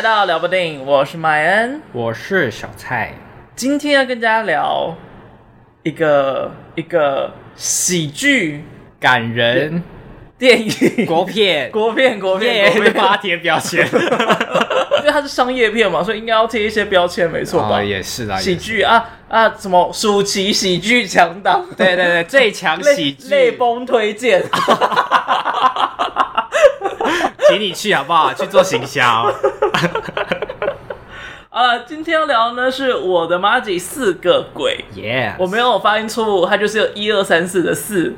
[0.00, 3.12] 来到聊部电影，我是麦恩，我是小蔡。
[3.54, 4.96] 今天要跟大家聊
[5.82, 8.64] 一个一个喜剧
[8.98, 9.82] 感人。
[10.38, 11.04] 电影。
[11.04, 12.94] 国片，国片国片，国片。
[12.94, 17.76] 帮他贴标签， 因为它是商业片嘛，所以应该要贴一些标签，没错吧？
[17.76, 23.28] 哦、也是啦，喜剧啊啊，什么暑期喜剧强档，对对对，最强 喜剧。
[23.28, 24.42] 泪崩推荐。
[27.50, 28.32] 请你去好不好？
[28.32, 29.02] 去做行销。
[31.50, 34.84] 啊，今天要聊的呢是我的妈吉四个鬼。
[34.94, 38.14] 耶，我没有发音错误，它就是有一二三四的四。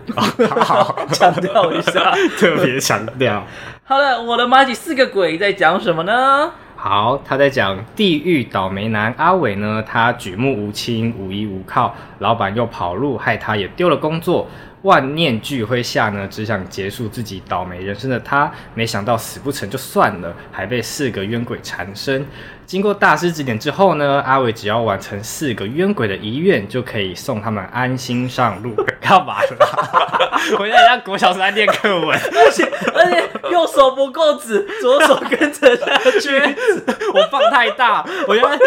[0.61, 3.43] 好，强调一下， 特别强调。
[3.85, 6.53] 好了，我的妈吉四个鬼在讲什么呢？
[6.77, 14.47] 好，他在讲地狱倒霉男阿伟呢，他举目无亲，无依无靠，老板又跑路，害他也丢了工作。
[14.83, 22.27] 万念俱灰下呢，只想结束自己倒霉人生的他，没想到死不成就算了，还被四个冤鬼缠身。
[22.67, 28.75] 经过大师指点之后呢，阿伟只要完成四个冤鬼的遗愿，就可以送他们安心上路。
[29.01, 30.31] 干嘛啦？
[30.57, 36.41] 回来让国小生念课文，而且而且右手不够直，左手跟着下去。
[37.13, 38.59] 我放太大，我觉得。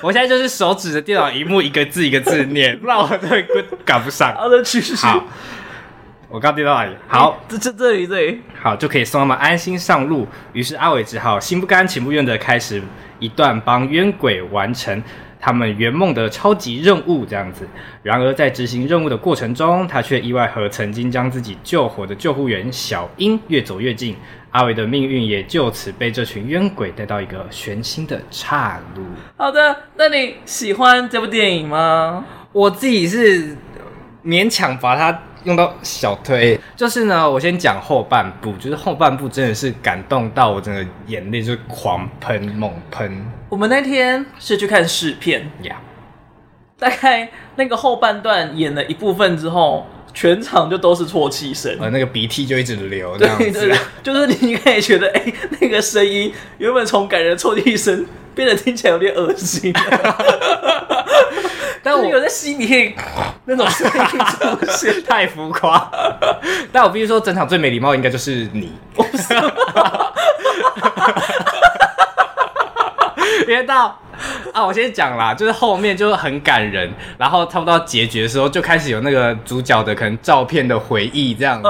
[0.00, 3.46] 我现在就是手指着电脑荧幕，一个字一个字念，不然我都会
[3.84, 4.34] 赶不上。
[4.34, 4.94] 好的，继续。
[4.94, 5.22] 好，
[6.32, 6.94] 我刚跌到哪里？
[7.08, 10.24] 好，这这这里这里，好，就可以送他们安心上路。
[10.52, 12.80] 于是阿伟只好心不甘情不愿的开始
[13.18, 15.02] 一段帮冤鬼完成
[15.40, 17.66] 他们圆梦的超级任务，这样子。
[18.04, 24.14] 然而在执行任务的过程中，他却意外和曾经将自己救活的救护员小英越走越近。
[24.52, 29.02] 阿伟的命运也就此被这群冤鬼带到一个全新的岔路。
[29.36, 32.24] 好的，那你喜欢这部电影吗？
[32.52, 33.56] 我自己是
[34.24, 36.58] 勉强把它用到小推。
[36.76, 43.24] 就是呢，我先讲后半部，就是后半部真的是感动到我整个眼泪就狂喷猛喷。
[43.48, 45.76] 我们那天是去看试片呀
[46.78, 46.80] ，yeah.
[46.80, 49.86] 大概那个后半段演了一部分之后。
[50.12, 58.04] 全场就都是啜泣声，呃，那个鼻涕就一直流，这样子，对对对，就是你应该也觉得，哎、欸，那个声音原本从感人啜泣声
[58.34, 59.72] 变得听起来有点恶心，
[61.84, 62.94] 但我有在吸鼻涕
[63.46, 65.90] 那种声音出现， 太浮夸。
[66.70, 68.72] 但我必须说，整场最没礼貌应该就是你，
[73.46, 73.96] 别到。
[74.52, 81.68] 啊，我先讲啦，就是后面就是很感人，然后差不多到结局的时候就开始有那个主角的可能照片的回忆这样子，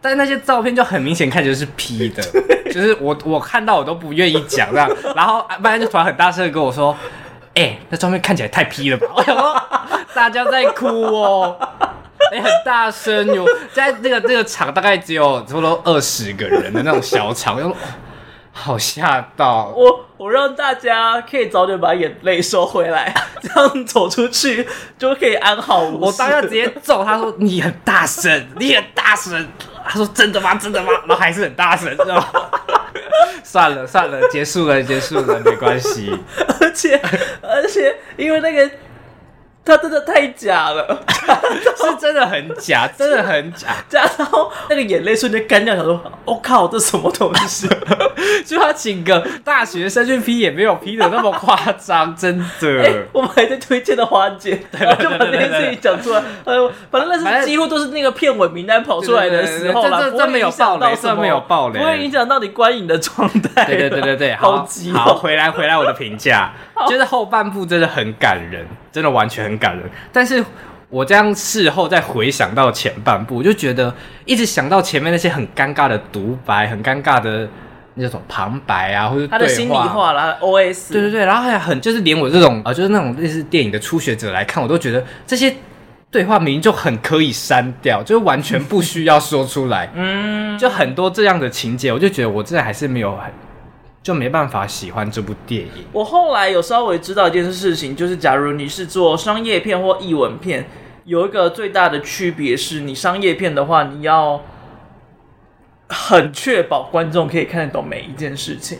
[0.00, 2.22] 但是那些照片就很明显看起来是 P 的，
[2.72, 6.96] 就是我我看到我都不愿意讲这样，然后不然就突然很大声的跟我说，
[7.54, 9.06] 哎、那照片看起来太 P 了吧？
[10.14, 11.56] 大家在哭哦，
[12.32, 17.56] 哎、很大声哟，在那个那个场大概只有差不多二十个人的那种小场，
[18.54, 20.06] 好吓到我。
[20.16, 24.66] 我让大家可以早点把眼泪收回来， 这样走出去
[24.96, 25.98] 就可以安好无事。
[26.06, 29.46] 我当下直接揍他说：“你很大声， 你很大声。”
[29.86, 30.54] 他说：“真的吗？
[30.54, 32.26] 真的吗？”然后还是很大声，知道吗？
[33.44, 36.16] 算了算了，结束了结束了，没关系。
[36.60, 36.98] 而且
[37.42, 38.70] 而且因为那个。
[39.64, 43.68] 他真的太假了， 是真的很假， 真的很假。
[43.88, 47.66] 假到那个眼泪瞬间干掉，想说：“我、哦、靠，这什么东西？”
[48.44, 53.06] 就他请个大学生去 P，也没有 P 的那么夸张，真的、欸。
[53.12, 54.56] 我们还在推荐的环节，
[55.00, 56.22] 就把这件事情讲出来。
[56.44, 63.64] 哎呦，反正那是几乎都是那个片尾名单跑出来的时候了，这这没有爆雷，这没有爆雷，不会影响到你观影的状态。
[63.64, 66.52] 对对对对对，好，好，回来回来，我的评价
[66.86, 68.66] 就是后半部真的很感人。
[68.94, 69.82] 真的完全很感人，
[70.12, 70.42] 但是
[70.88, 73.92] 我这样事后再回想到前半部，我就觉得
[74.24, 77.48] 一直想到前面那些很尴尬的独白，很尴尬的
[77.94, 85.52] 那种旁白啊，或者他的心里话啦，OS，对对对，然后还很就是连我这种啊，就是那种类似电影的初学者来看，我都觉得这些
[86.12, 93.28] 对话明明就很可以删掉，就完全不需要说出来， 嗯，就很多这样的情节，我就觉得我真的还是没有很。
[94.04, 95.86] 就没办法喜欢这部电影。
[95.90, 100.68] 我后来有稍微知道一件事情，就是假如你是做商业片或译文片，
[101.06, 104.42] 有一个最大的区别是，你商业片的话，你要
[105.88, 108.78] 很确保观众可以看得懂每一件事情。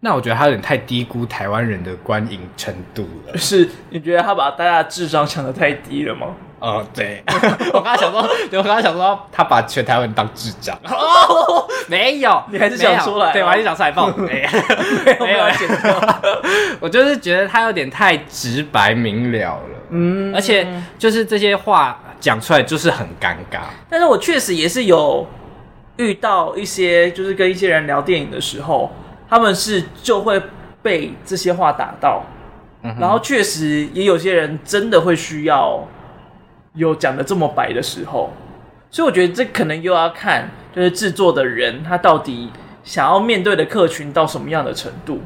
[0.00, 3.36] 那我觉得他有点太低估台湾人的观影程度了。
[3.36, 6.28] 是，你觉得他把大家的智商想的太低了吗？
[6.58, 7.22] 哦，对，
[7.72, 8.20] 我刚才想说，
[8.58, 10.74] 我刚才想说，他把全台湾人当智障。
[10.84, 13.32] 哦， 没有，你还是想出来？
[13.32, 14.08] 对，我还是想出来报。
[14.08, 15.44] 没有，没有，
[16.80, 19.62] 我就是觉得他有点太直白明了了。
[19.90, 20.66] 嗯，而且
[20.98, 23.60] 就是这些话讲出来就是很尴尬。
[23.88, 25.26] 但是我确实也是有
[25.96, 28.92] 遇到一些，就是跟一些人聊电影的时候，
[29.30, 30.42] 他们是就会
[30.82, 32.24] 被这些话打到，
[32.82, 35.86] 嗯、然后确实也有些人真的会需要
[36.74, 38.30] 有讲的这么白的时候，
[38.90, 42.50] 所以我觉得这可能又要看就是制作的人他到底
[42.82, 45.22] 想要面对的客群到什么样的程度，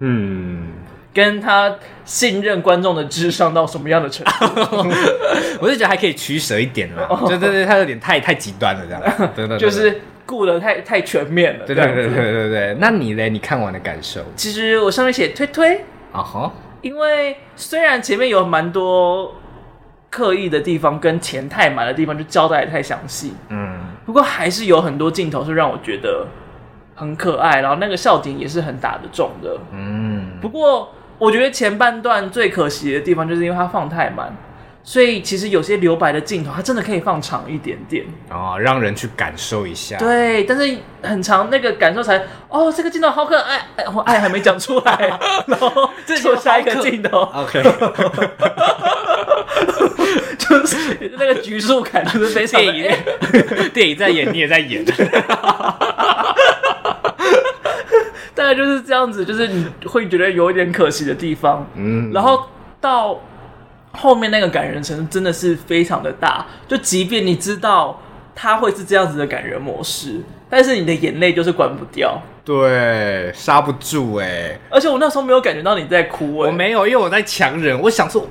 [0.00, 0.72] 嗯。
[1.14, 1.76] 跟他
[2.06, 4.88] 信任观众的智商到什么样的程度？
[5.60, 7.06] 我是觉得还可以取舍一点啦。
[7.28, 9.02] 对对对，他有点太太极端了，这样。
[9.36, 11.66] 对对，就是顾得太太全面了。
[11.66, 12.76] 对对对对对对。
[12.80, 13.28] 那你嘞？
[13.28, 14.20] 你看完的感受？
[14.36, 19.34] 其实我上面写推推啊哈，因为虽然前面有蛮多
[20.10, 26.26] 刻意的地方，跟钱太满的地方就交代得太详细，嗯，不过还是有很多镜头是让我觉得
[26.94, 30.92] 很可爱，然后那个笑点也是很打得中的，嗯，不过。
[31.18, 34.36] 我觉得前半段最可惜的地方，就是因为它放太满，
[34.84, 39.96] 所以其实有些留白的镜头，它真的可以放长一点点哦，让人去感受一下。
[39.96, 43.64] 对，但是很长那个感受才哦，这个镜头好可爱，
[43.94, 47.62] 我爱还没讲出来， 然后这就下一个镜头，OK，
[50.36, 52.72] 就是那个局数感就是非常的。
[52.72, 54.84] 电影，电影在演，你也在演。
[58.34, 62.48] 大概就是这样子，就是你会觉得有一点可惜的地方，嗯，然后
[62.80, 63.20] 到
[63.92, 68.00] 后面那个感人程度真的是非常的大，就即便你知道
[68.34, 78.26] 他会是这样子的感人模式，但是你的眼泪就是管不掉，对，刹不住哎、欸，而且我那时候没有感觉到你在哭、欸，我没有，因为我在强忍，我想说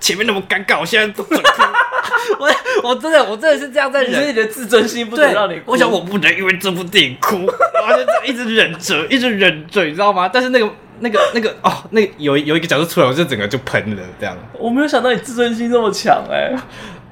[0.00, 1.62] 前面那么尴尬，我现在都准哭。
[2.38, 2.48] 我
[2.88, 5.72] 我真的我真的是这样在忍，你的自尊心不能让你哭。
[5.72, 10.28] 我想我不能因为这部电影哭，然后就一直忍着，一直忍着，你知道吗？
[10.28, 10.70] 但是那个
[11.02, 14.36] 那个那个哦，那个有有一个角度出来，我就整个就喷了，这样。
[14.58, 16.56] 我没有想到你自尊心这么强哎、欸，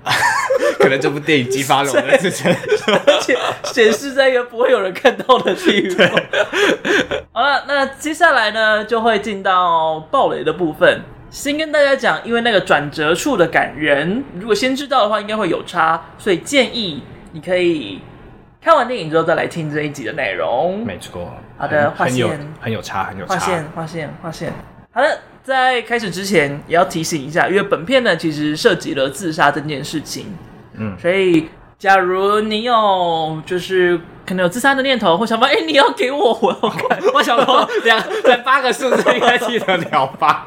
[0.79, 2.55] 可能这部电影激发了我的 自尊，
[2.87, 6.09] 而且显示在一个不会有人看到的地方。
[7.33, 11.03] 好了，那接下来呢，就会进到暴雷的部分。
[11.31, 17.03] 先跟大家讲，因为那个转折处的感人，如果先知道的话，应该会有差，所以建议
[17.33, 18.01] 你可以
[18.61, 20.85] 看完电影之后再来听这一集的内容。
[20.85, 23.35] 没错，好的，画线很有差，很有差。
[23.35, 24.53] 画线，画线，画线。
[24.93, 30.35] 好的，在开始之前也要提醒一下，因为本片呢其实涉及了自杀这件事情，
[30.75, 34.01] 嗯，所以假如你有就是。
[34.27, 36.97] 可能有自杀的念头，或想法，哎、欸，你要给我，我要看。
[37.15, 40.45] 我想说，两在八个数字应该记得了吧？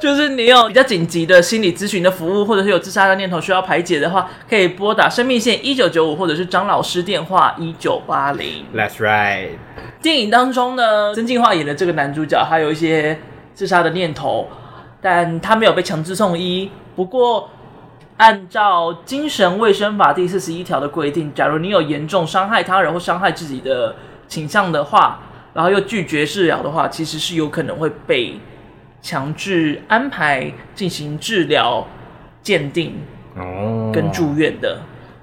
[0.02, 8.64] 就是你有比较紧急的心理咨询的服务，或者是有自杀的念头需要排解的话，可以拨打生命线一九九五，或者是张老师电话一九八零。
[8.74, 9.50] That's right。
[10.00, 13.20] 电影当中呢，曾敬驊演的这个男主角，他有一些
[13.52, 14.48] 自杀的念头，
[15.02, 16.70] 但他没有被强制送医。
[16.96, 17.50] 不过。
[18.16, 23.96] 按照精神卫生法第四十一条的规定，假如你有严重伤害他人或伤害自己的
[24.28, 25.18] 倾向的话，
[25.54, 28.38] 然后又拒绝治疗的话，其实是有可能会被
[29.02, 31.86] 强制安排进行治疗、
[32.42, 32.94] 鉴定
[33.36, 33.90] 哦。
[33.94, 34.80] 跟住院的。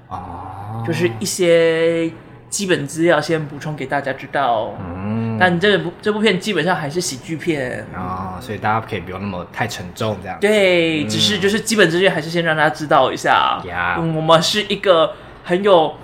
[0.08, 2.10] 哦，就是一些。
[2.50, 7.86] 基本资料先补充给大家知道，嗯，但这部这部片基本上还是喜剧片。
[7.94, 10.38] 啊，哦，所以大家可以不用那么太沉重这样。
[10.40, 13.60] 对，嗯，只是就是基本资讯还是先让大家知道一下。
[13.68, 15.12] 呀，嗯，我们是一个
[15.44, 15.94] 很有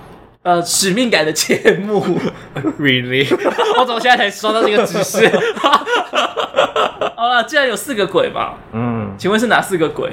[0.44, 2.20] 呃使命感的节目。
[2.78, 3.26] Really？
[3.80, 5.28] 我怎么现在才收到这个指示？
[7.16, 10.12] 好了，既然有四个鬼嘛，嗯，请问是哪四个鬼？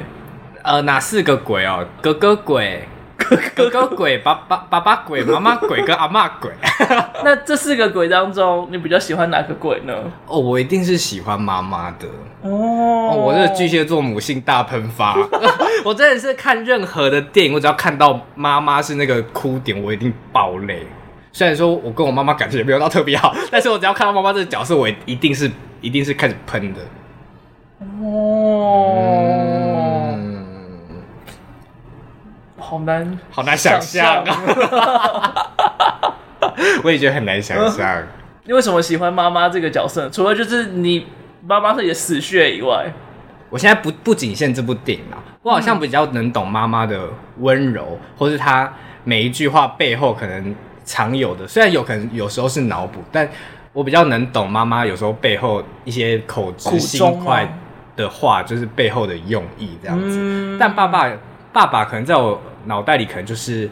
[0.64, 1.86] 呃，哪四个鬼哦？
[2.02, 2.88] 哥哥鬼。
[3.56, 6.52] 哥哥鬼、爸爸爸爸鬼、妈妈鬼跟阿妈鬼。
[7.24, 9.94] 那这四个鬼当中，你比较喜欢哪个鬼呢？
[10.28, 12.08] 哦，我一定是喜欢妈妈的。
[12.42, 15.16] 哦，哦，我这个巨蟹座母性大喷发。
[15.86, 20.86] 我真的是看任何的电影，我只要看到妈妈是那个哭点，我一定爆泪。
[21.32, 26.82] 虽然说我跟我妈妈感情也没有到特别好， 但是我只要看到妈妈这个角色，我一定是一定是开始喷的。
[28.02, 29.28] 哦。
[29.28, 29.31] 嗯
[32.72, 35.44] 好难，好难想象啊！
[36.86, 38.02] 我也觉得很难想象。
[38.48, 40.10] 你为什么喜欢妈妈这个角色？
[40.10, 41.06] 除了就是你
[41.46, 42.86] 妈妈是你的死穴以外，
[43.50, 47.10] 我现在不不仅限这部电影啊，我好像比较能懂妈妈的
[47.40, 48.72] 温柔，或是她
[49.04, 53.28] 每一句话背后可能常有的，虽然有可能有时候是脑补，但
[53.74, 57.54] 我比较能懂妈妈有时候背后一些口直心快
[57.98, 60.18] 的话，就是背后的用意这样子。
[60.18, 61.12] 嗯、但爸爸。
[61.54, 63.68] 爸爸可能在我脑袋里，可能就是，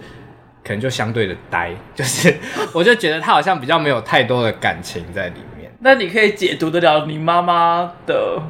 [0.64, 2.36] 可能就相对的呆， 就是，
[2.74, 5.72] 我就觉得他好像比较没有太多的感情在里面。
[5.80, 8.42] 那你可以解读得了你妈妈的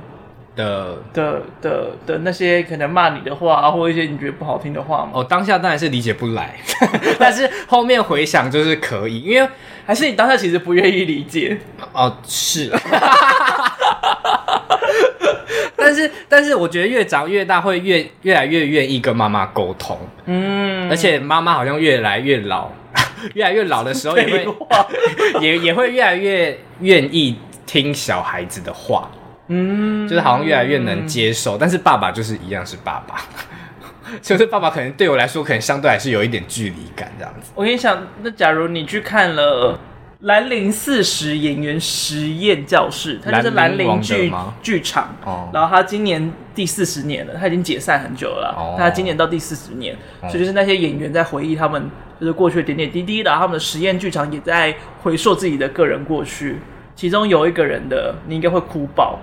[0.56, 5.12] 的的的的那些可能骂你的话，或一些你觉得不好听的话吗？
[5.14, 6.56] 哦，当下当然是理解不来，
[7.20, 9.48] 但是后面回想就是可以，因为
[9.86, 11.60] 还是你当下其实不愿意理解。
[11.94, 12.72] 哦，是。
[15.90, 19.98] 但是但是我觉得越长越大，会越越来越愿意跟妈妈沟通。
[20.26, 22.70] 嗯，而且妈妈好像越来越老，
[23.34, 24.48] 越来越老的时候也会
[25.42, 29.10] 也也会越来越愿意听小孩子的话。
[29.48, 31.58] 嗯，就是好像越来越能接受。
[31.58, 33.20] 但是爸爸就是一样是爸爸，
[34.22, 37.50] 就是爸爸可能对我来说，可能相对还是有一点距离感这样子。
[37.56, 39.80] 我跟你讲，那假如你去看了。
[40.22, 44.30] 兰陵四十演员实验教室，它就是兰陵剧
[44.62, 56.58] 剧场，哦、然后它今年第四十年了，它已经解散很久了，哦、它今年到第四十年，哦、所以就是那些演员在回忆他们就是过去的点点滴滴，然后他们的实验剧场也在回溯自己的个人过去，
[56.98, 59.18] 其中有一个人的你应该会哭爆。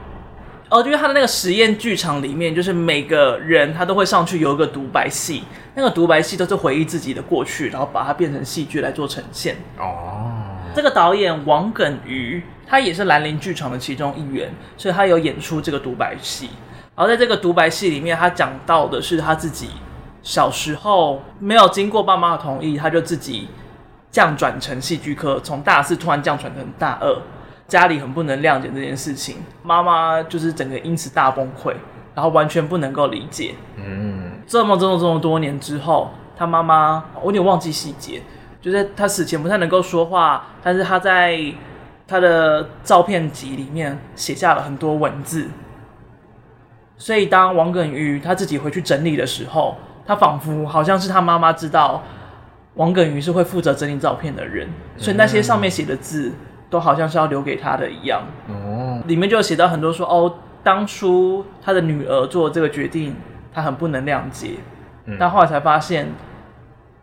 [0.70, 5.42] 哦，就是他的那个实验剧场里面，就是每个人他都会上去有一个独白戏，
[5.74, 9.56] 那个独白戏都是回忆自己的过去，然后把它变成戏剧来做呈现。
[9.78, 10.32] 哦。
[10.76, 16.50] 这个导演王耿瑜，他也是兰陵剧场的其中一员，所以他有演出这个独白戏。
[16.94, 19.70] 然后在这个独白戏里面，他讲到的是他自己
[20.22, 23.48] 小时候没有经过爸妈的同意，他就自己
[24.10, 27.22] 降转成戏剧科，从大四突然降转成大二，
[27.66, 31.72] 家里很不能谅解这件事情，妈妈就是整个因此大崩溃，
[32.14, 33.54] 然后完全不能够理解。
[33.76, 38.20] 嗯，这么这么这么多年之后，他妈妈我有点忘记细节。
[38.66, 41.40] 就是他死前不太能够说话，但是他在
[42.04, 45.46] 他的照片集里面写下了很多文字。
[46.96, 52.02] 所以当王耿瑜他自己回去整理的时候，他仿佛好像是他妈妈知道
[52.74, 56.32] 王耿瑜是会负责整理照片的人，所以那些上面写的字
[56.68, 58.24] 都好像是要留给他的一样。
[58.48, 63.14] 哦，里面就写到很多说哦，当初他的女儿做这个决定，
[63.54, 64.54] 他很不能谅解，
[65.20, 66.08] 但后来才发现。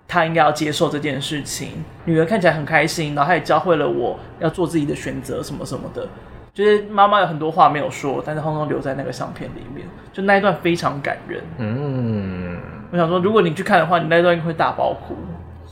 [0.08, 1.84] 他应该要接受这件事情。
[2.06, 6.08] 女儿看起来很开心，然后她也教会了我要做自己的选择，什么什么的。
[6.54, 9.88] 就是妈妈有很多话没有说，但是通通留在那个相片里面。
[10.12, 11.42] 就那一段非常感人。
[11.58, 12.60] 嗯，
[12.92, 15.16] 我想说，如果你去看的话，你那一段会大爆哭。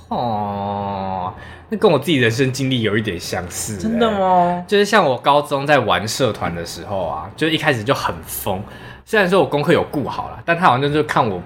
[0.08, 1.32] 哦，
[1.70, 3.78] 那跟我自己人生经历有一点相似。
[3.78, 4.64] 真的吗？
[4.68, 8.60] 就是像我高中在玩社团的时候啊，就一开始就很疯。
[9.06, 11.40] 虽然说我功课有顾好了，但他好像就看我。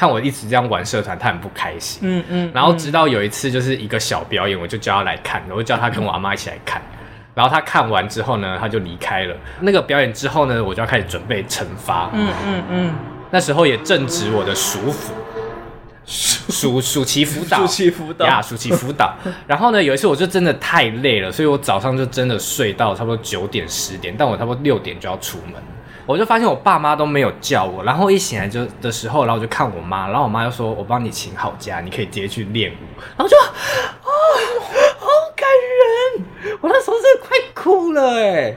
[0.00, 2.00] 看我一直这样玩社团，他很不开心。
[2.02, 2.50] 嗯嗯。
[2.54, 6.80] 然后直到有一次，就是一个小表演，我就叫他来看，我就叫他跟我阿妈一起来看。
[7.34, 9.36] 然后他看完之后呢，他就离开了。
[9.60, 12.08] 那个表演之后呢，我就要开始准备惩罚。
[12.14, 12.94] 嗯嗯嗯。
[13.30, 15.12] 那时候也正值我的暑辅，
[16.06, 19.14] 暑暑期辅导，暑期辅导呀，暑期辅导。
[19.46, 25.62] 然后呢，有一次我就真的太累了，所以我早上就真的睡到差不多九点十点，但我差不多六点就要出门。
[26.10, 32.74] 我就发现我爸妈都没有叫我，然后一醒来就的时候，然后我就看我妈，然后我妈就说：“我帮你请好假，你可以直接去练舞。”
[33.16, 33.36] 然后就
[34.02, 34.10] 哦，
[34.98, 35.48] 好感
[36.18, 36.58] 人！
[36.60, 38.56] 我那时候真的快哭了哎！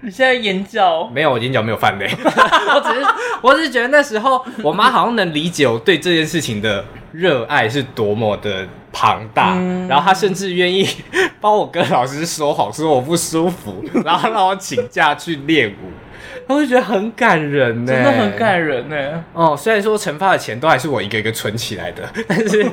[0.00, 3.06] 你现在眼角没有，我眼角没有泛泪， 我只是
[3.42, 6.82] 我只是觉得那时候我妈好像能理解我对这件事情的
[7.12, 10.88] 热爱是多么的庞大，嗯、然后她甚至愿意
[11.38, 15.92] 帮我跟老师说好，说我不舒服，然后让我请假去练舞。
[16.56, 19.24] 我就觉得很感人呢，真的很感人呢。
[19.32, 22.70] 哦，虽然说惩罚的钱都还是我一个一个存起来的， 但是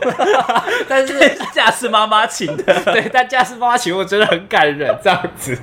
[0.88, 5.58] 但是假是妈妈请的， 对，但假是妈妈请，我真的很感人，这样子。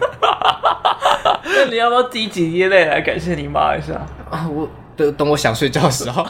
[1.44, 3.94] 那你要不要滴几滴泪来感谢你妈一下？
[4.30, 6.24] 啊，我等等我想睡觉的时候。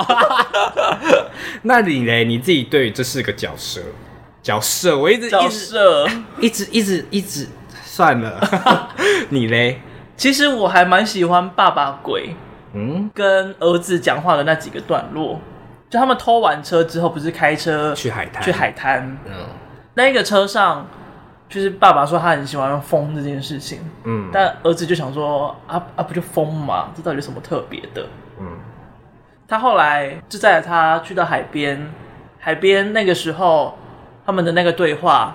[1.62, 2.24] 那你嘞？
[2.24, 3.80] 你自己对于这四个角色，
[4.42, 6.08] 角色，我一直角色
[6.40, 7.48] 一直一直一直
[7.84, 8.90] 算了。
[9.28, 9.80] 你嘞？
[10.16, 12.37] 其实我还蛮喜欢爸爸鬼，
[12.73, 15.40] 嗯，跟儿子讲话的那几个段落，
[15.90, 19.33] 就他们偷完车之后，不是开车去海滩，去海滩，嗯，
[19.94, 20.87] 那个车上，
[21.49, 28.06] 就是爸爸说他很喜欢风这件事情，嗯，但儿子就想说啊啊，不就风嘛，这到底有什么特别的？
[28.38, 28.47] 嗯，
[29.49, 31.92] 他后来就载着他去到海边，
[32.38, 33.76] 海边那个时候
[34.25, 35.35] 他们的那个对话。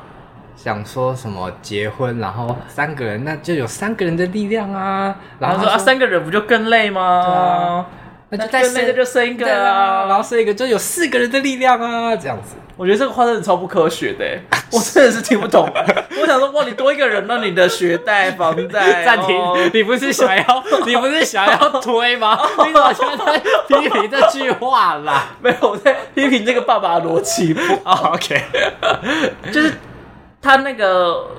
[0.62, 5.16] 想说什么结婚，然后三个人，那就有三个人的力量啊。
[5.40, 7.02] 然后说，说啊，三个人不就更累吗？
[7.02, 7.86] 啊、
[8.28, 12.56] 那就再生一个就生一个啊，然后生一个就有四个人的力量啊，这样子。
[12.76, 14.26] 我觉得这个话真的超不科学的，
[14.74, 15.66] 我真的是听不懂。
[16.22, 19.38] 我想说，哇，你多一个人，那你的学贷、房贷暂停。
[19.38, 22.38] 哦、你不是想要， 你不是想要推吗？
[22.68, 25.28] 你怎么现在批评这句话啦？
[25.42, 27.56] 没有，我在批评这个爸爸逻辑。
[27.86, 28.44] OK，
[29.54, 29.74] 就是。
[30.42, 31.32] 他那个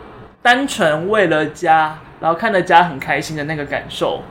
[0.43, 4.23] 单纯为了家，然后看着家很开心的那个感受，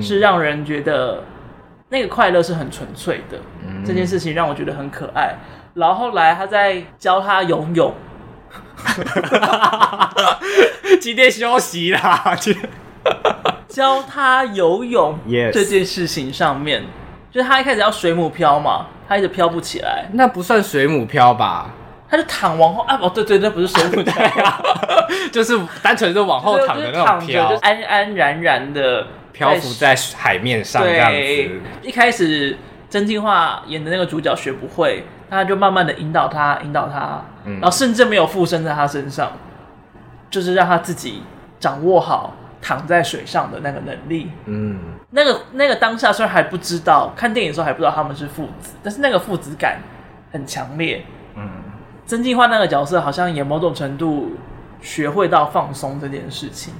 [0.00, 1.22] 是让人觉得
[1.88, 3.38] 那个快乐是很纯粹的。
[3.66, 5.34] 嗯、这件事情让我觉得很可爱。
[5.74, 7.94] 然后后来他在教他游泳，
[11.00, 12.36] 今天休息啦。
[13.68, 15.18] 教他游泳.
[15.52, 16.82] 这件事情上面，
[17.30, 21.70] 就是他一开始要水母漂嘛，他一直漂不起来，那不算水母漂吧？
[22.08, 24.60] 他就躺往后啊，哦对对，那不是水母漂，啊、
[25.32, 31.60] 就是单纯是往后躺的那种飘，就安安然然的漂浮在海面上这样子。
[31.82, 32.56] 一开始
[32.88, 39.32] 曾敬驊演的那个主角学不会，他就慢慢的引导他，引导他，嗯、然后甚至没有附身在他身上，
[40.30, 41.22] 就是让他自己
[41.58, 42.34] 掌握好。
[42.62, 49.78] 躺在水上的那个能力，嗯，那个那个当下虽然还不知道，看电影的时候还不知道他们是父子，但是那个父子感
[50.32, 51.04] 很强烈，
[51.36, 51.48] 嗯，
[52.06, 54.32] 曾敬驊那个角色好像也某种程度
[54.80, 56.72] 学会到放松这件事情。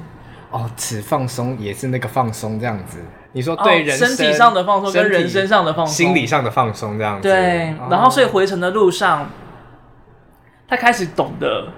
[0.50, 2.98] 哦，此放松也是那个放松这样子。
[3.32, 7.22] 你说对人、哦、身体上的放松跟人身上的放松，心理上的放松这样子。
[7.22, 9.28] 对，哦、然后所以回程的路上，
[10.68, 11.68] 他开始懂得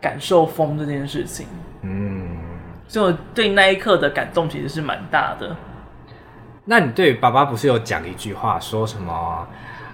[0.00, 1.46] 感受风这件事情，
[1.82, 2.36] 嗯。
[2.88, 5.54] 所以我对那一刻的感动其实是蛮大的。
[6.64, 9.46] 那你对爸爸不是有讲一句话，说什么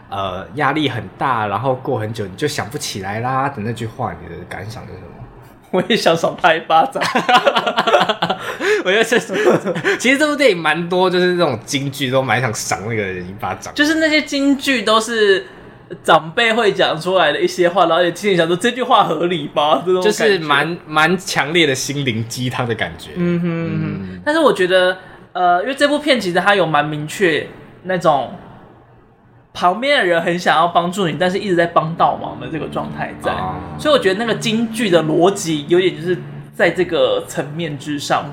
[0.08, 5.08] 呃压力很大，然后过很久你就想不起来啦的那句话，你的感想是什么？
[5.72, 7.02] 我也想赏他一巴掌。
[8.84, 9.18] 我觉得这
[9.98, 13.75] 其实这部电影蛮多，就是这种金句都蛮想赏那个人一巴掌。
[13.75, 15.46] 就是那些金句都是。
[16.02, 19.84] 长辈会讲出来的一些话，然后也心里想说这句话合理吧？
[19.86, 23.10] 这种就是蛮蛮强烈的心灵鸡汤的感觉。
[23.14, 24.20] 嗯哼嗯哼。
[24.25, 24.98] 但是我觉得，
[25.32, 27.46] 呃，因为这部片其实它有蛮明确
[27.84, 28.34] 那种
[29.58, 36.18] 旁边的人很想要帮助你，但是一直在帮倒忙的这个状态在，嗯、所以我觉得那个京剧的逻辑有点就是
[36.54, 38.26] 在这个层面之上。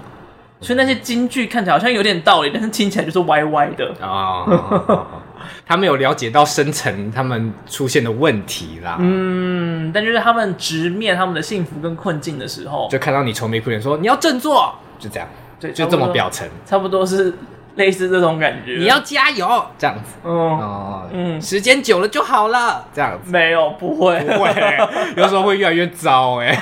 [0.59, 4.43] 所以那些京剧看起来好像有点道理，但是听起来就是歪歪的啊。
[4.47, 5.05] 哦、
[5.65, 8.97] 他们有了解到深层他们出现的问题啦。
[8.99, 17.33] 嗯，但就是他们直面他们的幸福跟困境的时候，就看到你愁眉苦脸说你要振作，就这样，对，就这么表层，差不多是。
[17.75, 24.77] 类似这种感觉，你要加油，这样子，嗯哦，嗯，时间久了就好了，这样子，没有，不会，不会，
[25.17, 26.55] 有时候会越来越糟，哎，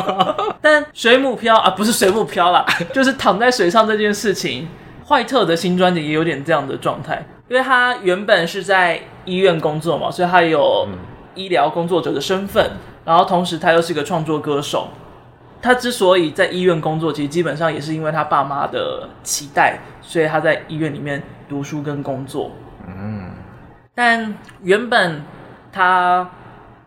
[0.60, 4.68] 但水母漂啊，不是水母漂啦， 就是躺在水上这件事情，
[5.08, 10.86] 坏特的新专辑也有点这样的状态，因为他原本是在医院工作嘛，所以他有
[11.34, 12.70] 医疗工作者的身份，
[13.04, 14.88] 然后同时他又是一个创作歌手。
[15.62, 22.50] 他之所以在医院工作，其实基本上也是因为他爸妈的期待，所以他在医院里面读书跟工作。
[22.86, 23.30] 嗯，
[23.94, 25.22] 但原本
[25.70, 26.28] 他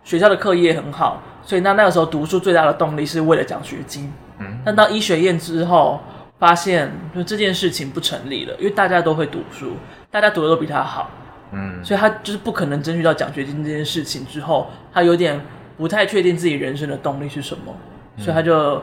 [0.03, 4.11] 学校的课业很好，所以那那个时候读书最大的动力是为了奖学金。
[4.39, 6.01] 嗯，但到医学院之后，
[6.39, 9.77] 发现就这件事情不成立了，因为大家都会读书，
[10.09, 11.11] 大家读的都比他好。
[11.51, 15.39] 嗯，所以他就是不可能争取到奖学金这件事情之后，他有点
[15.77, 17.71] 不太确定自己人生的动力是什么。
[18.17, 18.81] 所以他就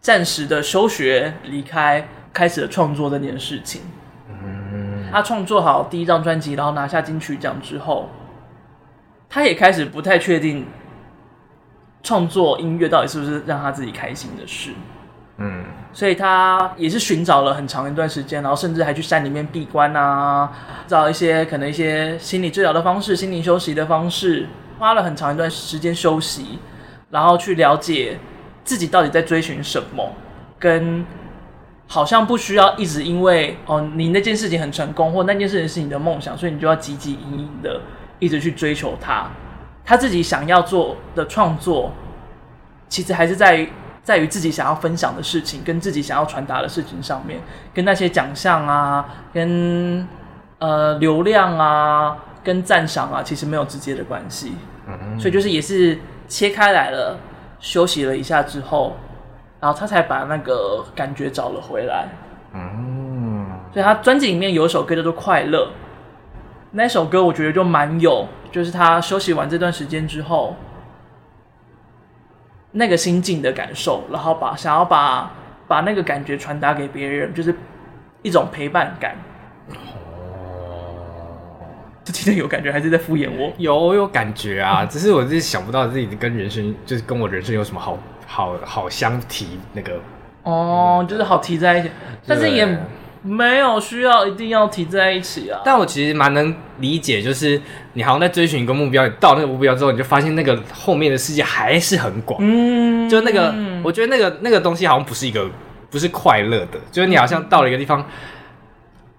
[0.00, 3.80] 暂时的休学离开，开始了创作这件事情。
[4.28, 8.10] 嗯，他创作好第一张专辑，然后拿下金曲奖之后，
[9.28, 10.66] 他也开始不太确定
[12.02, 14.72] 创作音乐到底是不是让他自己开心的事。
[15.38, 20.52] 嗯，所以他也是寻找了很长一段时间，然后甚至还去山里面闭关啊，
[20.86, 24.46] 找一些可能一些心理治疗的方式、心灵休息的方式，
[24.78, 26.60] 花了很长一段时间休息。
[27.14, 28.18] 然后去了解
[28.64, 30.12] 自己到底在追寻什么，
[30.58, 31.06] 跟
[31.86, 37.80] 好像不需要一直因为哦，你那件事情很成功，或那件事情是你的梦想，所以你就要汲汲营营的
[38.18, 39.28] 一直去追求它。
[39.84, 41.92] 他自己想要做的创作，
[42.88, 43.68] 其实还是在于
[44.02, 47.38] 在于自己想要分享的事情，跟自己想要传达的事情上面，
[47.72, 50.04] 跟那些奖项啊，跟
[50.58, 54.54] 呃流量啊，跟赞赏啊，其实没有直接的关系。
[54.88, 55.96] 嗯，所以就是也是。
[56.26, 57.18] 切开来了，
[57.60, 58.96] 休息了一下之后，
[59.60, 62.08] 然后他才把那个感觉找了回来。
[62.52, 65.66] 嗯，所以他专辑里面有一首歌叫做《快乐》，
[66.70, 70.54] 那首歌我觉得就蛮有，就是他休息完这段时间之后，
[72.72, 75.30] 那个心境的感受，然后把想要把
[75.66, 77.54] 把那个感觉传达给别人，就是
[78.22, 79.16] 一种陪伴感。
[82.04, 83.52] 这真的有感觉，还是在敷衍我？
[83.58, 90.00] 有有感觉啊，只是我自己想不到自己跟人生，就是跟我人生有什么好好好相提那个。
[90.42, 91.90] 哦，就是好提在一起，
[92.26, 92.66] 但是也
[93.22, 95.60] 没有需要一定要提在一起啊。
[95.64, 97.60] 但我其实蛮能理解，就是
[97.94, 102.38] 你好像在追寻一个目标，你到那个目标之后，你就发现那个后面的世界还是很广。
[102.42, 105.50] 嗯，就那个，我觉得那个那个东西好像不是一个。
[105.90, 108.04] 不是快乐的，就是你好像到了一个地方，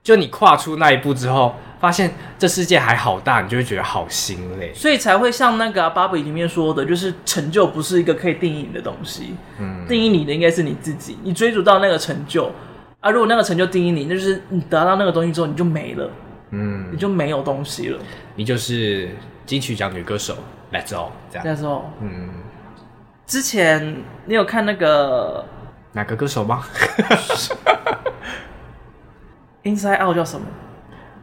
[0.03, 12.51] 就你跨出那一步之后，发现这世界还好大，你就会觉得好心累，所以才会像那个《芭比》里面说的，就是成就不是一个可以定义你的东西，嗯，定义你的应该是你自己，你追逐到那个成就
[13.01, 16.09] 啊，如果那个成就定义你，那就是你得到那个东西之后你就没了，
[16.49, 17.99] 嗯，你就没有东西了，
[18.35, 20.35] 你就是金曲奖女歌手
[20.71, 22.29] ，That's all，这样，That's all，嗯。
[23.27, 25.45] 之前你有看那个
[25.91, 26.63] 哪个歌手吗？
[29.63, 30.47] Inside Out 叫什么？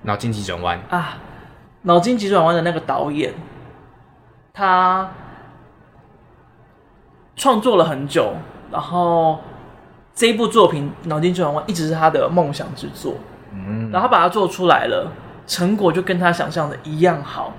[0.02, 1.18] 脑筋急转弯啊！
[1.82, 3.32] 脑筋急转弯的那个导演，
[4.52, 5.10] 他
[7.34, 8.34] 创作了很久，
[8.70, 9.40] 然后
[10.14, 13.14] 这一部作品《脑筋急转弯》一直是他的梦想之作。
[13.52, 15.10] 嗯，然后他把它做出来了，
[15.46, 17.52] 成果就跟他想象的一样好，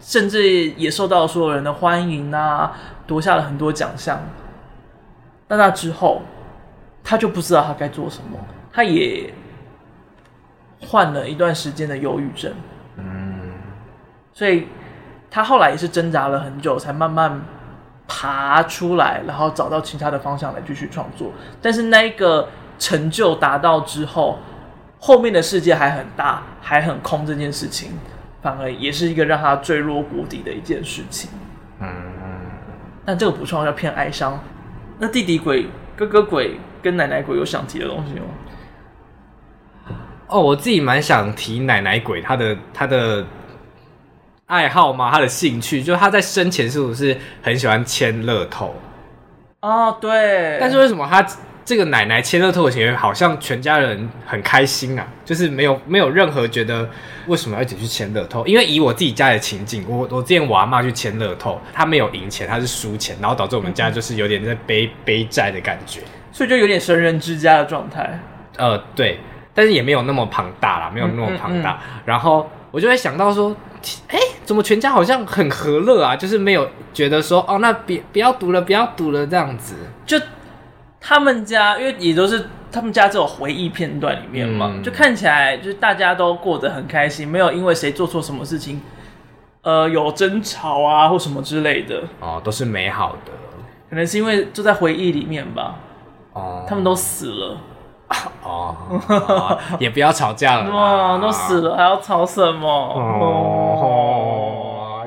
[0.00, 2.72] 甚至也受到所有人的欢迎啊。
[3.06, 4.18] 夺下了很多奖项，
[5.46, 6.22] 但那之后，
[7.02, 8.38] 他就不知道他该做什么。
[8.72, 9.32] 他也
[10.84, 12.52] 患了一段时间的忧郁症，
[12.96, 13.52] 嗯，
[14.32, 14.68] 所以
[15.30, 17.42] 他后来也是挣扎了很久，才慢慢
[18.06, 21.32] 爬出来，然后找到其他的方向来继续创作。
[21.60, 24.38] 但是那一个成就达到之后，
[25.00, 27.92] 后面的世界还很大，还很空，这件事情
[28.42, 31.30] 反而也是一个让他坠落谷底的一件事情，
[31.80, 31.88] 嗯。
[33.06, 34.38] 但这个补充要偏哀伤。
[34.98, 38.26] 那弟弟鬼、哥哥鬼跟奶奶鬼有想提的东西吗？
[40.34, 43.24] 哦，我自己蛮想提奶奶鬼，他的他的
[44.46, 45.08] 爱好吗？
[45.12, 48.74] 他的兴趣，就他在生前是不是很喜欢签乐透？
[49.60, 50.58] 哦，对。
[50.60, 51.24] 但是为什么他？
[51.64, 56.86] 这个奶奶签乐透的钱，好像全家人很开心啊，就是没有没有任何觉得
[57.26, 58.44] 为什么要一起去签乐透。
[58.46, 66.00] 因为以我自己家的情景，我我之前我阿妈去签乐透，她没有赢钱，她是输钱，然后导致我们家就是有点在背背债的感觉，
[66.32, 68.20] 所以就有点神人之家的状态。
[68.58, 69.18] 呃，对，
[69.54, 71.72] 但是也没有那么庞大啦，没有那么庞大。
[71.72, 72.02] 嗯嗯嗯。
[72.04, 73.54] 然后我就会想到说，
[74.08, 76.14] 哎，怎么全家好像很和乐啊？
[76.14, 80.20] 就是没有觉得说，哦，那别不要读了，不要读了这样子，就。
[81.06, 88.80] 他们家因为也都是他们家这种回忆片段里面嘛，嗯、就看起来就是大家都过得很开心，没有因为谁做错什么事情，
[89.60, 92.04] 呃，有争吵啊或什么之类的。
[92.20, 93.32] 哦，都是美好的。
[93.90, 95.76] 可能是因为就在回忆里面吧。
[96.32, 96.64] 哦。
[96.66, 97.58] 他们都死了。
[98.42, 98.74] 哦。
[99.08, 100.70] 哦也不要吵架了。
[100.70, 102.68] 哇，都死了还要吵什么？
[102.68, 103.80] 哦。
[103.82, 104.60] 哦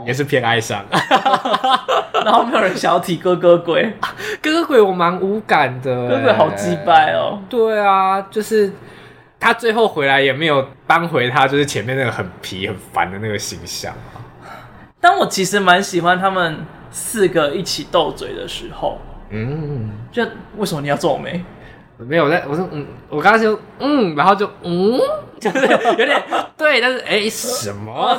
[0.06, 0.82] 也是偏哀伤。
[2.24, 3.93] 然后没有人想要提哥哥鬼，
[4.41, 7.38] 哥哥鬼我蛮无感的，哥哥鬼好击败哦。
[7.50, 8.72] 对啊，就是
[9.38, 13.93] 他最后回来也没有扳回他，就是前面那个很皮很烦的那个形象。
[15.02, 18.98] 但我其实蛮喜欢他们四个一起斗嘴的时候。
[19.30, 20.24] 嗯，就
[20.56, 21.43] 为什么你要皱眉？
[21.98, 25.00] 没有在，我说嗯，我刚刚就嗯，然后就嗯，
[25.40, 26.24] 就是有点
[26.56, 28.18] 对，但是哎、欸、什么？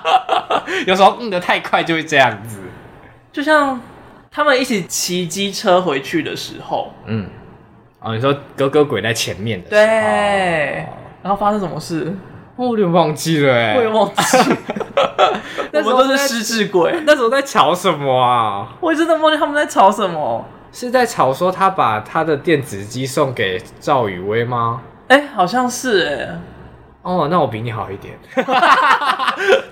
[0.86, 2.60] 有时候嗯的太快就会这样子。
[3.32, 3.80] 就像
[4.30, 7.28] 他们一起骑机车回去的时候，嗯，
[8.00, 9.78] 哦，你说哥哥鬼在前面的，对，
[11.22, 12.14] 然后发生什么事？
[12.56, 14.14] 我有点忘记了，哎，我也忘记。
[15.70, 18.68] 那我们都是失智鬼，那时候在吵什么啊？
[18.80, 24.82] 我真的忘记他们在吵什么，是在吵说他把他的电子机送给赵雨薇吗？
[25.08, 26.38] 哎，好像是哎。
[27.08, 28.18] 哦，那我比你好一点。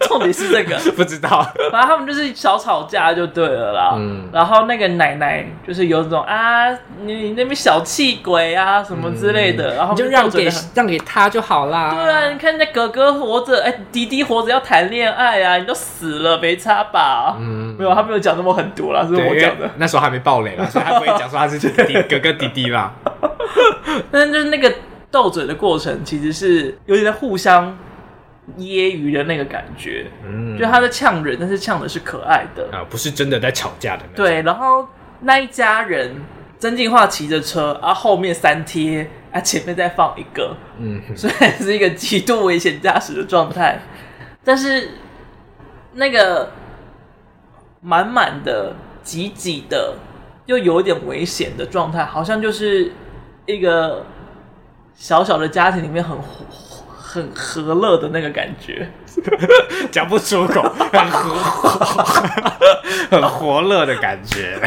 [0.09, 1.46] 重点是这个， 不知道。
[1.70, 3.92] 反正他们就是小吵架就对了啦。
[3.96, 4.27] 嗯。
[4.33, 6.70] 然后那个奶奶就是有种啊，
[7.03, 11.90] 你那边小气鬼啊什么之类的，嗯、然后就，就让给让给他就好啦。
[11.92, 17.37] 对啊，你看那哥哥活着，哎，弟弟活着要谈恋爱啊，你都死了没差吧？
[17.38, 17.77] 嗯。
[17.79, 19.68] 没有，他没有讲那么狠毒啦，是我讲的。
[19.77, 22.90] 那时候还没爆雷啦，所以他不会讲说他是弟弟 哥哥弟弟啦。
[24.11, 24.72] 但是就是那个。
[25.10, 27.76] 斗嘴的过程其实是有点在互相
[28.58, 34.02] 揶揄的那个感觉，嗯，就他在呛人，但是呛的是可爱的啊，不是真的在吵架的。
[34.14, 34.86] 对，然后
[35.20, 36.14] 那一家人，
[36.58, 43.80] 曾进化骑着车，啊，后面三贴，啊，前面再放一个，嗯，虽然是一个极度危险驾驶的状态，
[44.44, 44.90] 但是
[45.94, 46.50] 那个
[47.80, 49.94] 满满的、挤挤的，
[50.46, 52.92] 又有点危险的状态，好像就是
[53.46, 54.04] 一个。
[54.96, 56.16] 小小的家庭里面很
[56.88, 58.88] 很和乐的那个感觉，
[59.92, 61.35] 讲不出口，很和
[63.11, 64.59] 很活乐的感觉。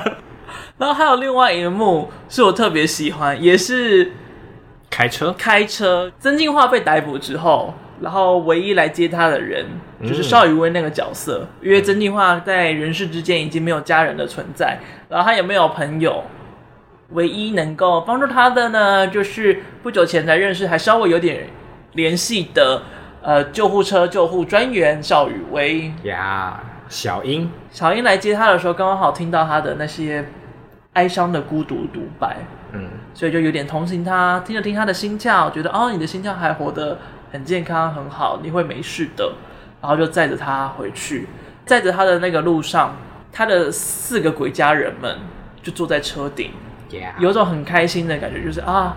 [0.78, 4.12] 然后还有另外一幕是我特别喜欢，也是
[4.90, 6.10] 开车开车。
[6.18, 9.64] 曾敬驊被逮捕之后，然后唯一来接他的人
[10.02, 16.22] 就是邵雨薇那个角色，嗯、因为曾敬驊在人世之间已经没有家人的存在，然后他也没有朋友。
[17.12, 21.46] 唯一能够帮助他的呢，就是不久前才认识，还稍微有点
[21.92, 22.82] 联系的，
[23.22, 25.92] 呃，救护车救护专员邵雨薇。
[26.02, 26.60] 呀。
[26.88, 30.22] 小英，小英来接他的时候，刚刚好听到他的那些
[30.92, 32.36] 哀伤的孤独独白，
[32.72, 36.98] 嗯，所以就有点同情他，听了听他的心跳，觉得哦，你的心跳还活得
[37.30, 39.32] 很健康，很好，你会没事的，
[39.80, 41.26] 然后就载着他回去，
[41.64, 42.94] 载着他的那个路上，
[43.32, 45.16] 他的四个鬼家人们
[45.62, 46.50] 就坐在车顶.
[47.18, 48.96] 有种很开心的感觉，就是啊，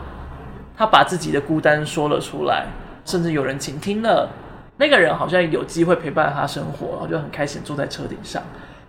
[0.78, 2.66] 他把自己的孤单说了出来，
[3.06, 4.30] 甚至有人倾听了。
[4.78, 8.44] 那个人好像有机会陪伴他生活，然后就很开心坐在车顶上。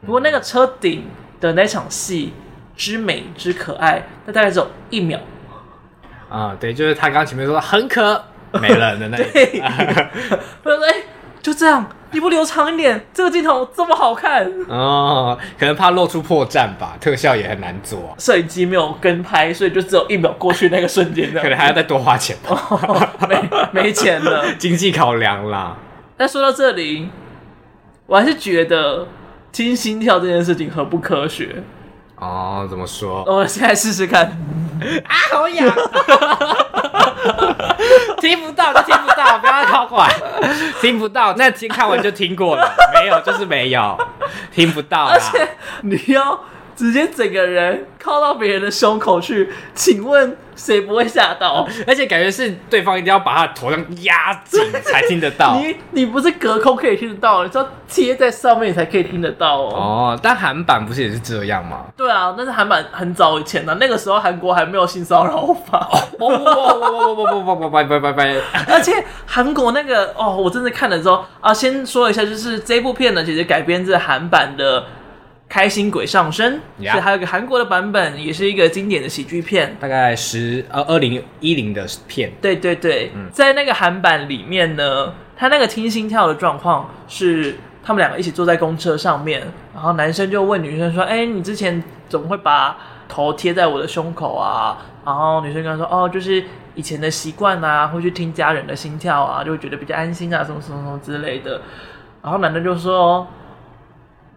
[0.05, 1.05] 不过那个车顶
[1.41, 2.33] 的那场戏
[2.77, 5.21] 之美之可爱，那大概只有一秒。
[6.29, 8.21] 啊，对，就是他刚刚前面说很可
[8.61, 9.23] 没了的那一。
[9.31, 9.61] 对，
[10.65, 11.03] 我说哎，
[11.41, 14.51] 就这样，你不留长一点，这个镜头这么好看。
[14.69, 22.51] 哦，可能怕露出破绽吧，特效也很难做，摄影机没有跟拍，所以就只有一秒过去那个瞬间，可能还要再多花钱吧。
[22.71, 23.43] 哦、没
[23.73, 25.77] 没钱了， 经济考量啦。
[26.17, 27.11] 但说到这里，
[28.07, 29.07] 我还是觉得
[29.53, 31.63] 听心跳这件事情很不科学。
[32.17, 33.25] 哦，怎么说？
[33.27, 34.25] 我现在试试看。
[35.05, 35.69] 啊，好痒！
[38.21, 40.15] 听不到就听不到，不要靠过来。
[40.81, 43.99] 听不到，那听看完就听过了，没有就是没有，
[44.53, 45.07] 听不到。
[45.07, 45.49] 而且
[45.83, 46.39] 你要。
[46.77, 51.67] 直接整个人靠到别人的胸口去，请问谁不会吓到？
[51.87, 55.57] 而且感觉是对方一定要把他的头上压紧才听得到。
[55.59, 59.75] 你你不是隔空可以听得到，你知道贴在上面才可以听得到哦。
[59.75, 61.87] 哦，但韩版不是也是这样吗？
[61.97, 65.89] 对啊，但是韩版很早以前的，那个时候韩国还没有性骚扰法。
[66.19, 68.37] 不不不不不不不不不拜拜拜拜！
[68.69, 68.93] 而且
[69.27, 74.85] 韩国那个哦，我真的看了之后啊，先说一下，就是这部片呢，其实改编自韩版的。
[75.49, 76.91] 开心鬼上身，Yeah.
[76.91, 82.33] 所以还有个韩国的版本，也是一个经典的喜剧片，大概十呃二零一零的片。
[82.43, 89.41] 对对对，嗯、在那个韩版里面呢，他那个听心跳的状况是他们两个一起坐在公车上面，
[89.73, 92.77] 然后男生就问女生说：“哎，你之前怎么会把
[93.09, 96.43] 头贴在我的胸口啊？”然后女生跟他说：“哦，就是
[96.75, 101.63] 以前的习惯啊，会去听家人的心跳啊，就会觉得比较安心啊，什么什么什么之类的。”
[102.21, 103.25] 然后男的就说。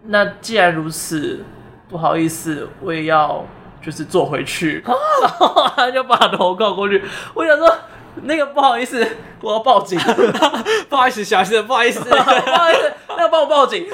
[0.04, 1.44] 那既然如此，
[1.88, 3.44] 不好意思，我也要
[3.84, 4.94] 就是坐回去，然
[5.28, 7.02] 后他就把头靠过去。
[7.34, 7.70] 我想说，
[8.22, 9.06] 那个不好意思，
[9.40, 9.98] 我要报警。
[10.88, 13.86] 不好意思，小心，不好意思， 不好意思，那帮我报警。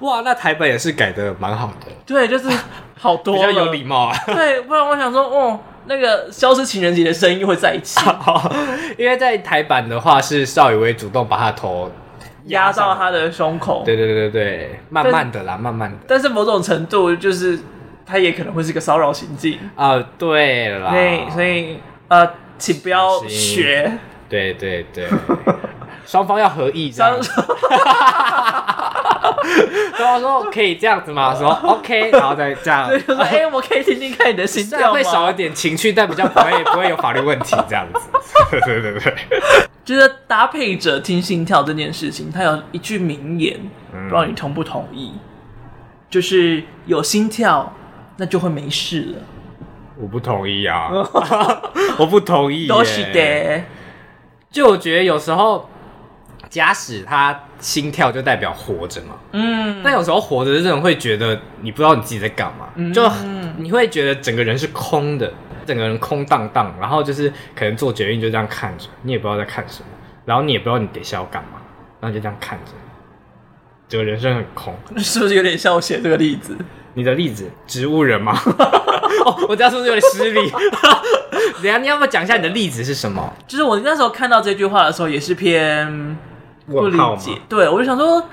[0.00, 1.86] 哇，那台本也是改的蛮好的。
[2.06, 2.48] 对，就是
[2.96, 4.16] 好多比较有礼貌啊。
[4.26, 8.00] 对，不然我想说，哦，那个消失情人节的声音会在一起。
[8.96, 11.90] 因为在台版的话，是邵雨薇主动把他头。
[12.48, 15.96] 压到他的胸口，对对对对对，慢慢的啦，慢慢的。
[16.06, 17.58] 但是某种程度就是，
[18.04, 19.98] 他也可能会是个骚扰行径啊。
[20.18, 23.98] 对啦，所以，所以呃，请不要学。
[24.28, 25.06] 对对对，
[26.04, 27.18] 双方要合意这样。
[29.42, 31.34] 对方说可以这样子吗？
[31.38, 32.88] 说 OK，然后再这样。
[32.90, 34.92] 对，说 哎，我可以听听看你的心跳吗？
[34.92, 38.00] 会少一点情趣，但比较不会不会有法律问题这样子。
[38.50, 39.14] 对对对对。
[39.84, 43.58] 觉得搭配着听心跳这件事情，他有一句名言，
[43.92, 45.14] 嗯、不知道你同不同意？
[46.10, 47.72] 就是有心跳，
[48.16, 49.22] 那就会没事了。
[50.00, 50.90] 我不同意啊！
[51.98, 52.66] 我不同意。
[52.66, 53.62] 都是的。
[54.50, 55.68] 就我觉得有时候，
[56.48, 59.14] 假使他心跳就代表活着嘛。
[59.32, 59.80] 嗯。
[59.82, 63.02] 但有时候活着的人会觉得你不知道你自己在干嘛，嗯、就
[63.56, 65.32] 你会觉得整个人是空的。
[65.66, 69.86] 整个人空荡荡，然后就是可能做决定就这样看着，你也不知道在看什么，
[70.24, 71.60] 然后你也不知道你等下要干嘛，
[72.00, 72.72] 然后就这样看着，
[73.86, 76.56] 整个人生很空， 是不是有点像我写这个例子？
[76.94, 78.32] 你的例子，植物人吗？
[79.26, 80.50] 哦，我这样是不是有点失礼？
[81.62, 83.30] 等下你要不要讲一下你的例子是什么？
[83.46, 86.16] 就是我那时候看到这句话的时候，也是偏
[86.68, 87.32] 不理解。
[87.48, 88.24] 对，我就想说，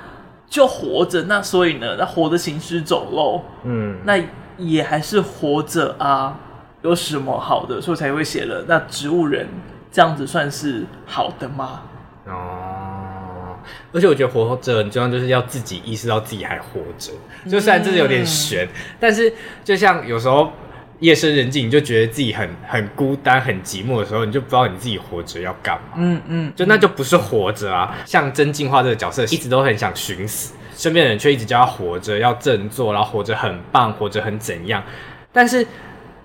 [0.47, 4.21] 就活着，那所以呢，那活着行尸走肉，嗯，那
[4.57, 6.39] 也还是活着啊。
[6.81, 8.63] 有什么好的，所以才会写了。
[8.67, 9.49] 那植物人
[9.91, 11.81] 这样子算是好的吗？
[12.27, 13.55] 哦，
[13.91, 17.11] 而且我觉得活着很重要，就是要自己意识到自己还活着。
[17.49, 18.69] 就虽然这是有点悬，嗯、
[18.99, 20.51] 但是就像有时候
[20.99, 25.95] 夜深人静，你就觉得自己很很孤单、很寂寞的时候，你就不知道你自己活着要干嘛。
[25.97, 27.95] 嗯嗯，就那就不是活着啊。
[28.05, 34.83] 像真进化这个角色，一直都很想寻死，身边的人却一直叫他活着，要振作，然后活着很棒，活着很怎样，
[35.31, 35.65] 但是。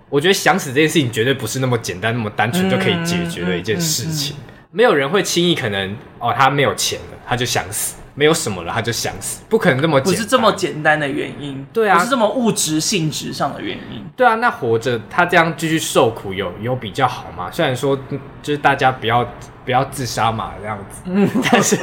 [0.08, 4.34] 我觉得想死这件事情绝对不是那么简单、那么单纯就可以解决的一件事情。
[4.72, 7.94] 没有人会轻易可能哦，他没有钱了，他就想死。
[8.20, 17.50] 没有什么了，他就想死，不可能这么不是这么简单的原因，对啊，不是这么物质性质上的原因，对啊，那活着他这样继续受苦有有比较好吗？
[17.50, 17.98] 虽然说
[18.42, 19.26] 就是大家不要
[19.64, 21.78] 不要自杀嘛，这样子，嗯， 但是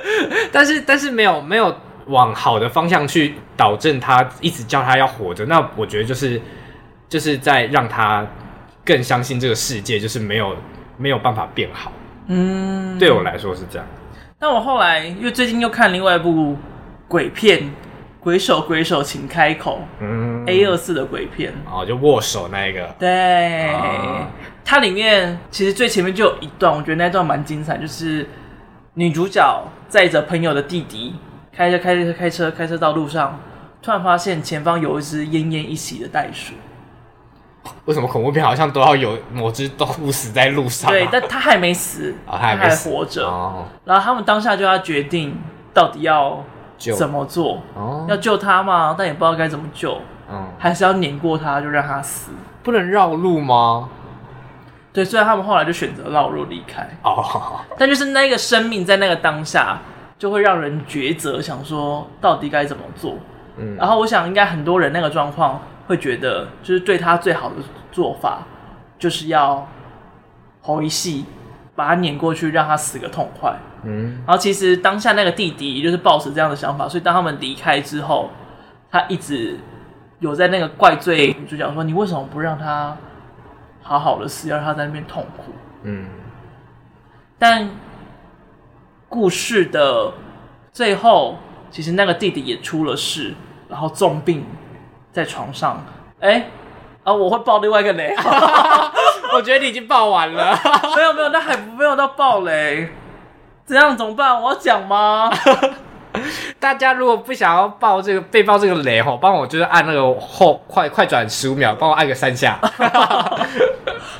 [0.50, 1.76] 但是但是没有没有
[2.06, 6.40] 往好的方向去导正他，一直叫他要活着，那我觉得就是
[7.06, 8.26] 就是在让他
[8.82, 10.56] 更相信这个世界就是没有
[10.96, 11.92] 没有办法变好，
[12.28, 13.86] 嗯，对我来说是这样。
[14.42, 16.56] 但我后来因为最近又看另外一部
[17.06, 17.60] 鬼片，
[18.18, 19.78] 《鬼手鬼手，请开口》。
[20.00, 22.92] 嗯，A 二四的鬼片哦，就握手那一个。
[22.98, 24.26] 对，哦、
[24.64, 28.28] 它里面其实最前面就有一段，我觉得那段蛮精彩，就是
[28.94, 31.14] 女主角载着朋友的弟弟
[31.54, 33.38] 开车开车开车开车到路上，
[33.80, 36.54] 突然发现前方有一只奄奄一息的袋鼠。
[37.86, 40.90] 为什么恐怖片好像都要有某只动物死在路上？
[40.90, 43.26] 对，但他还没死， 哦、他还活着。
[43.26, 45.36] 哦、然后他们当下就要决定
[45.72, 46.42] 到底要
[46.96, 48.94] 怎么做，哦、要救他吗？
[48.96, 49.98] 但也不知道该怎么救，
[50.30, 52.32] 嗯、还是要碾过他，就让他死？
[52.62, 53.88] 不能绕路吗？
[54.92, 56.86] 对，虽然他们后来就选择绕路离开。
[57.02, 59.78] 哦， 但就是那个生命在那个当下，
[60.18, 63.16] 就会让人抉择，想说到底该怎么做。
[63.56, 65.60] 嗯，然后我想应该很多人那个状况。
[65.92, 67.56] 会觉得就是对他最好的
[67.90, 68.46] 做法，
[68.98, 69.68] 就是要
[70.62, 71.26] 吼一戏，
[71.76, 73.54] 把他撵过去，让他死个痛快。
[73.84, 78.30] 嗯，然后其实当下那个弟弟就是抱持这样的想法，所以当他们离开之后，
[78.90, 79.58] 他一直
[80.20, 82.96] 有在那个怪罪女主角说：“你为什么不让他
[83.82, 85.52] 好好的死，要让他在那边痛苦？”
[85.84, 86.06] 嗯，
[87.38, 87.68] 但
[89.10, 90.14] 故事的
[90.72, 91.36] 最后，
[91.70, 93.34] 其实那个弟弟也出了事，
[93.68, 94.46] 然后重病。
[95.12, 95.84] 在床上，
[96.20, 96.50] 哎、欸，
[97.04, 98.14] 啊，我会爆另外一个雷，
[99.34, 100.58] 我觉得你已经爆完了，
[100.96, 102.88] 没有没有，那还没有到爆雷，
[103.66, 104.40] 这样怎么办？
[104.40, 105.30] 我要讲吗？
[106.58, 112.58] 大家如果不想要爆这个被爆这个雷吼，帮我就是按那个后快快转十五秒，帮我按个三下，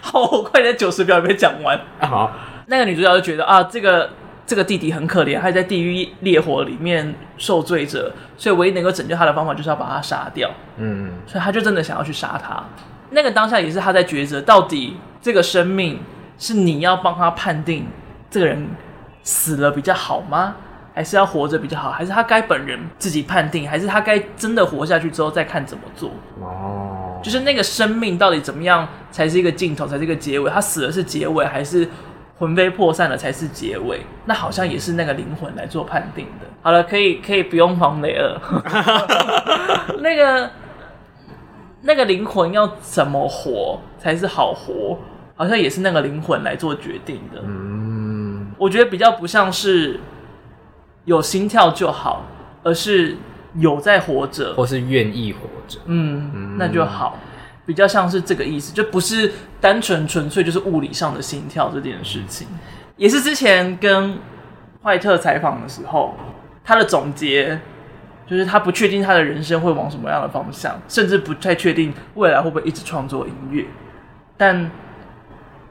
[0.03, 2.31] 好，我快点九十秒没讲完，好，
[2.67, 4.11] 那个女主角就觉得啊，这个。
[4.53, 10.51] 这个弟弟很可怜，还在地狱烈火里面受罪着，所以唯一能够拯救他的方法就是要把他杀掉。
[10.77, 12.63] 嗯，所以他就真的想要去杀他。
[13.13, 16.01] 那个当下也是他在抉择，到底这个生命
[16.37, 17.87] 是你要帮他判定
[18.29, 18.69] 这个人
[19.23, 20.57] 死了比较好吗？
[20.93, 21.91] 还是要活着比较好？
[21.91, 23.67] 还是他该本人自己判定？
[23.67, 26.11] 还是他该真的活下去之后再看怎么做？
[26.43, 30.51] 哦，就是那个生命到底怎么样才是一个尽头，才是一个结尾？
[30.51, 31.89] 他死了是结尾，还是？
[32.43, 36.47] 魂飞魄散了才是结尾，那好像也是那个灵魂来做判定的。
[36.61, 38.43] 好了，可以可以不用防雷了。
[40.03, 40.51] 那个
[41.83, 44.99] 那个灵魂要怎么活才是好活，
[45.37, 47.41] 好像也是那个灵魂来做决定的。
[47.47, 50.01] 嗯，我觉得比较不像是
[51.05, 52.25] 有心跳就好，
[52.65, 53.17] 而是
[53.55, 55.79] 有在活着，或是愿意活着。
[55.85, 57.17] 嗯，那就好。
[57.65, 62.47] 比较像是这个意思，就不是单纯纯粹就是物理上的心跳这件事情，
[62.97, 64.19] 也是之前跟
[64.83, 66.15] 坏特采访的时候，
[66.65, 67.61] 他的总结
[68.27, 73.65] 就是他不确定他的人生会往什么样的方向，甚至不太确定未来会不会一直创作音乐，
[74.37, 74.71] 但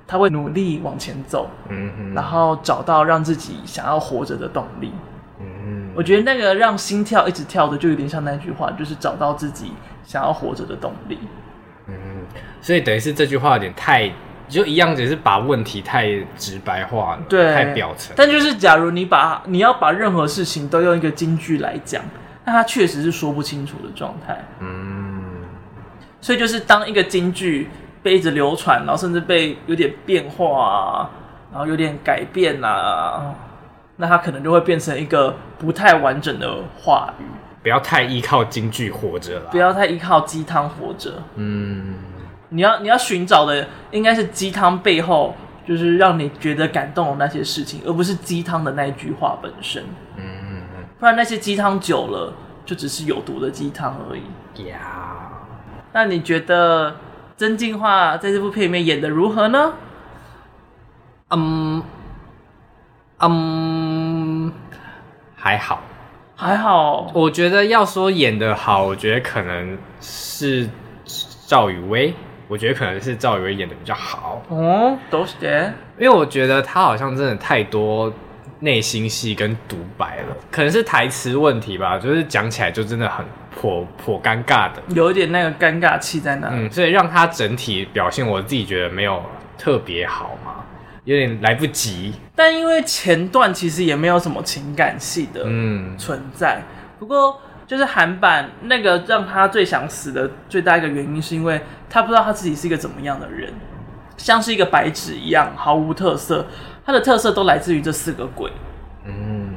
[0.07, 4.91] 他会努力往前走，嗯嗯，然后找到让自己想要活着的动力，
[5.39, 9.71] 嗯，我觉得那个让心跳一直跳的，就有点像那句话，就是找到自己
[10.05, 11.17] 想要活着的动力。
[12.35, 14.11] 嗯，所以等于是这句话有点太，
[14.47, 16.07] 就一样，只是把问题太
[16.37, 18.13] 直白化了，对，太表层。
[18.17, 22.03] 但就是，假如你把你要把任何事情都用一个金句来讲，
[22.45, 24.43] 那它确实是说不清楚的状态。
[24.59, 25.23] 嗯，
[26.19, 27.69] 所以就是当一个金句
[28.03, 31.09] 被一直流传，然后甚至被有点变化啊，
[31.51, 33.33] 然后有点改变啊，
[33.97, 37.23] 那它可能就会变成一个不太完整的话语。
[37.63, 41.21] 不要太依靠金句活着了，不要太依靠鸡汤活着。
[41.35, 41.93] 嗯，
[42.53, 45.35] 你要你要寻找的应该是鸡汤背后
[45.65, 49.83] 就是让你觉得感动的那些事情，而不是鸡汤的那一句话本身。
[50.17, 50.23] 嗯
[50.77, 52.33] 嗯，不然那些鸡汤久了
[52.65, 54.67] 就只是有毒的鸡汤而已。
[54.67, 55.31] 呀，
[55.93, 56.95] 那你觉得
[57.37, 59.73] 曾敬驊在这部片里面演的如何呢？
[61.29, 61.81] 嗯
[63.19, 64.51] 嗯，
[65.35, 65.81] 还好。
[66.35, 70.67] 还好，我觉得要说演的好，我觉得可能是
[71.45, 72.15] 赵宇威，
[72.51, 74.43] 我觉得可能是赵宇威演的比较好。
[74.49, 78.11] 哦，都是的，因为我觉得他好像真的太多
[78.59, 83.25] 内心戏跟独白了，可能是台词问题吧，就是讲起来就真的很
[83.55, 86.49] 颇颇尴尬的，有一点那个尴尬气在那。
[86.51, 89.23] 嗯，所以让他整体表现，我自己觉得没有
[89.57, 90.55] 特别好嘛。
[91.05, 92.13] 有点来不及。
[92.35, 95.43] 但因为前段其实也没有什么情感戏的
[95.97, 96.63] 存在，嗯、
[96.99, 97.39] 不过
[97.71, 103.53] 就是韩版那个让他最想死的最大一个原因，是因为他不知道他自己是一个怎么样的人，
[104.17, 106.45] 像是一个白纸一样毫无特色。
[106.85, 108.51] 他的特色都来自于这四个鬼。
[109.05, 109.53] 嗯，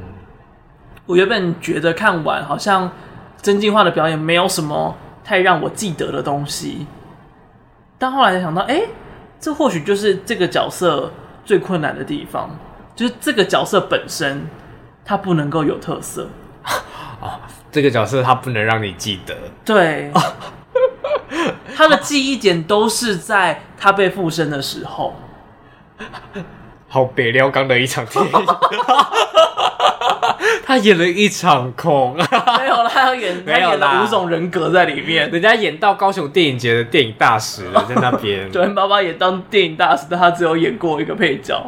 [1.05, 2.89] 我原本觉得看完好像
[3.41, 6.87] 曾进化的表演没有什么太让我记得的东西，
[7.97, 8.87] 但后来才想到，哎、欸，
[9.41, 11.11] 这或许就是这个角色
[11.43, 12.49] 最困难的地方，
[12.95, 14.47] 就是这个角色本身
[15.03, 16.29] 他不能够有特色。
[17.21, 17.41] 哦，
[17.75, 19.35] 这个角色他不能让你记得。
[19.65, 20.09] 对，
[21.75, 25.13] 他的记忆点都是在他被附身的时候。
[26.87, 28.31] 好北撩刚的一场电影，
[30.65, 32.15] 他演了一场空，
[32.59, 41.61] 没有了，他要演，他演了五种人格在里面，人家演到高雄电影节的电影大使了，在那边，对，爸爸也当电影大使，但他只有演过一个配角，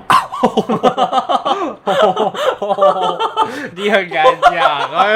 [3.75, 5.15] 你很敢讲，哎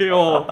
[0.00, 0.44] 呦，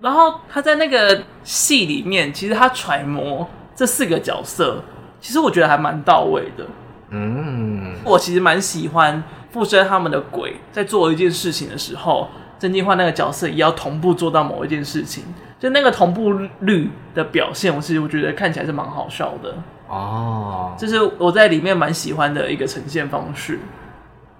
[0.00, 4.82] 然后他在那个戏里面，其实他揣摩这四个角色，
[5.20, 6.64] 其实我觉得还蛮到位的。
[7.10, 12.28] 嗯，我其实蛮喜欢附身他们的鬼在做一件事情的时候，
[12.58, 15.24] 曾敬驊那个角色也要同步做到某一件事情，
[15.58, 19.54] 就那个同步率的表现，我其实我觉得看起来是蛮好笑的
[19.88, 20.74] 哦。
[20.78, 23.58] 这是我在里面蛮喜欢的一个呈现方式。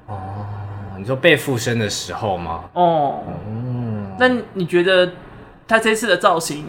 [0.06, 0.16] 哦，
[0.96, 2.64] 你说被附身的时候吗？
[2.72, 5.10] 哦，嗯，那你觉得
[5.66, 6.64] 他这次的造型？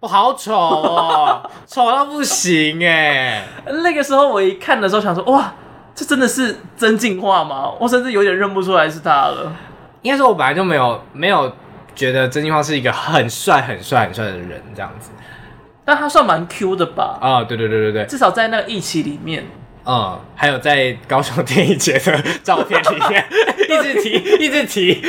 [0.00, 3.44] 我好丑哦，丑到不行哎！
[3.84, 5.54] 那个时候我一看的时候想说，哇，
[5.94, 7.70] 这真的是真进化吗？
[7.78, 9.52] 我甚至有点认不出来是他了。
[10.02, 11.52] 应该说，我本来就没有没有
[11.94, 15.12] 觉得曾敬驊是一个很帅、很帅、很帅的人这样子，
[15.84, 17.18] 但他算蛮 Q 的吧？
[17.20, 19.44] 啊、哦，对对对对对，至少在那个一期里面。
[19.84, 23.24] 嗯，还有在高雄电影节的照片里面，
[23.68, 25.02] 一直提，一直提。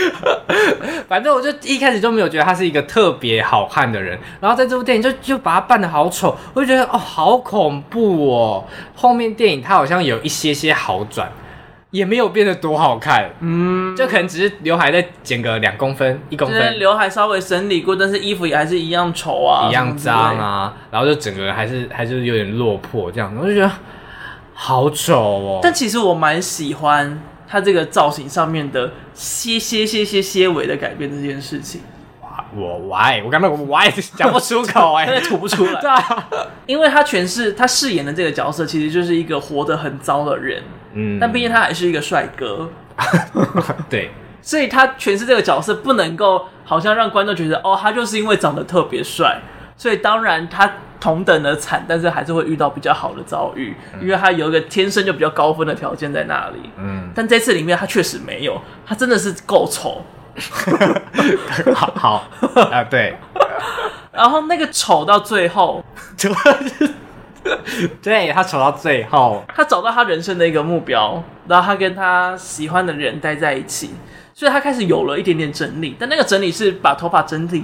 [1.07, 8.65] 反正我就一开始就没有觉得他是一个特别好看的人，然后在这部电影就就把他扮的好丑，我就觉得哦，好恐怖哦。
[8.95, 11.31] 后面电影他好像有一些些好转，
[11.93, 23.71] 也没有变得多好看，嗯，就可能只是刘海再剪个两公分、一公分，刘海稍微整理过，但是衣服也还是一样丑啊，一样脏啊，然后就整个人还是还是有点落魄这样，我就觉得。
[24.55, 25.59] 好丑哦！
[25.63, 31.81] 但其实我蛮喜欢他这个造型上面的些些些些些微的改变这件事情。
[32.55, 35.73] 我我爱我刚才我我爱讲不出口 哎，吐不出来。
[35.81, 36.27] 对啊，
[36.67, 40.61] 因为他诠释他饰演的这个角色，其实就是一个活得很糟的人。
[40.93, 42.69] 嗯，但毕竟他还是一个帅哥。
[43.89, 49.41] 对，所以他诠释这个角色不能够好像让观众觉得哦，他就是因为长得特别帅，
[49.77, 50.71] 所以当然他。
[51.03, 56.69] 同等的惨，但是还是会遇到比较好的遭遇，因为他有一个天生就比较高分的条件在那里。
[56.77, 60.01] 嗯，但这次里面他确实没有，他真的是够丑。
[61.75, 62.23] 好好
[62.71, 63.17] 啊，对。
[64.13, 65.83] 然后那个丑到最后，
[68.01, 73.91] 对他丑到最后，他找到他人生的一个目标，然后他跟他喜欢的人待在一起，
[74.33, 77.63] 所以他开始有了一点点整理，但那个整理是把头发整理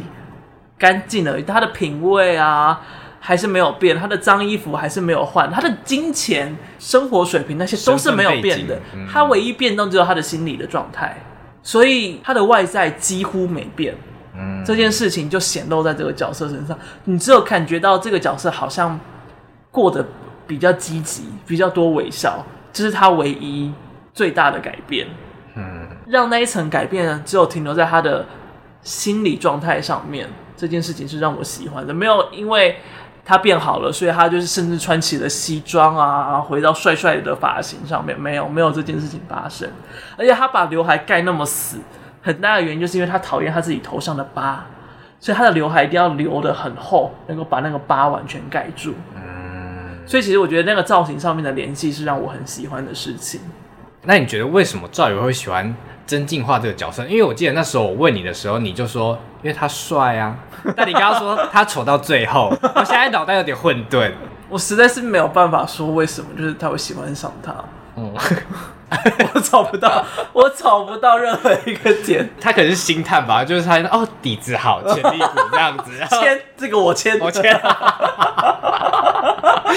[0.77, 2.81] 干净而已，他的品味啊。
[3.21, 8.79] 还是没有变，他的脏衣服还是没有换，他的金钱、生活水平那些都是没有变的。
[8.95, 11.21] 嗯、他唯一变动只有他的心理的状态，
[11.61, 13.93] 所以他的外在几乎没变。
[14.33, 18.97] 嗯，这件事情就显露在这个角色身上，你只有感觉到这个角色好像
[19.71, 20.05] 过得
[20.47, 23.71] 比较积极，比较多微笑，这、是他唯一
[24.13, 25.07] 最大的改变。
[25.55, 28.25] 嗯，让那一层改变，只有停留在他的
[28.81, 30.27] 心理状态上面。
[30.55, 32.77] 这件事情是让我喜欢的，没有因为。
[33.25, 38.19] 他变好了，所以他就是甚至穿起了西装啊，回到帅帅的发型上面。
[38.19, 39.69] 没有，没有这件事情发生。
[40.17, 41.77] 而且他把刘海盖那么死，
[42.23, 44.65] 很大的原因就是因为他讨厌他自己头上的疤，
[45.19, 48.95] 所以他的刘海一定要留得很厚，能够把那个疤完全盖住。
[50.09, 53.41] 所以其实我觉得那个造型上面的联系是让我很喜欢的事情。
[54.05, 55.75] 那你觉得为什么赵宇会喜欢
[56.07, 57.05] 曾进化这个角色？
[57.05, 59.19] 因为我记得那时候我问你的时候，你就说。
[59.41, 60.35] 因为他帅啊，
[60.75, 64.11] 但你刚刚说他丑到最后，我现在脑袋有点混沌，
[64.49, 67.55] 我实在是没有办法说为什么，就是他会喜欢上他。
[67.95, 68.13] 嗯，
[69.33, 70.03] 我找不到，
[70.33, 72.29] 我找不到任何一个点。
[72.41, 75.91] 他可能是星探吧，就是他哦底子好，潜力股这样子。
[76.09, 77.57] 签这个我签，我签。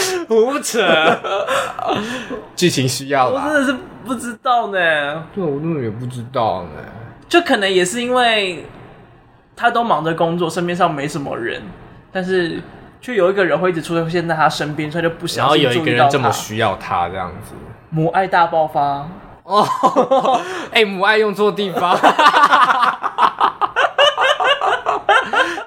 [0.28, 0.80] 胡扯，
[2.56, 3.44] 剧情需要吧？
[3.46, 5.24] 我真的是不知道呢。
[5.34, 6.70] 对，我真的也不知道呢。
[7.28, 8.66] 就可能也是因为。
[9.54, 11.62] 他都忙着工作，身边上没什么人，
[12.10, 12.60] 但是
[13.02, 15.42] 却有一个人会一直出现在他身边，所以就不想。
[15.42, 17.52] 然后有一个人这么需要他，这样子，
[17.90, 19.06] 母爱大爆发
[19.44, 19.62] 哦！
[20.72, 21.96] 哎、欸，母爱用错地方。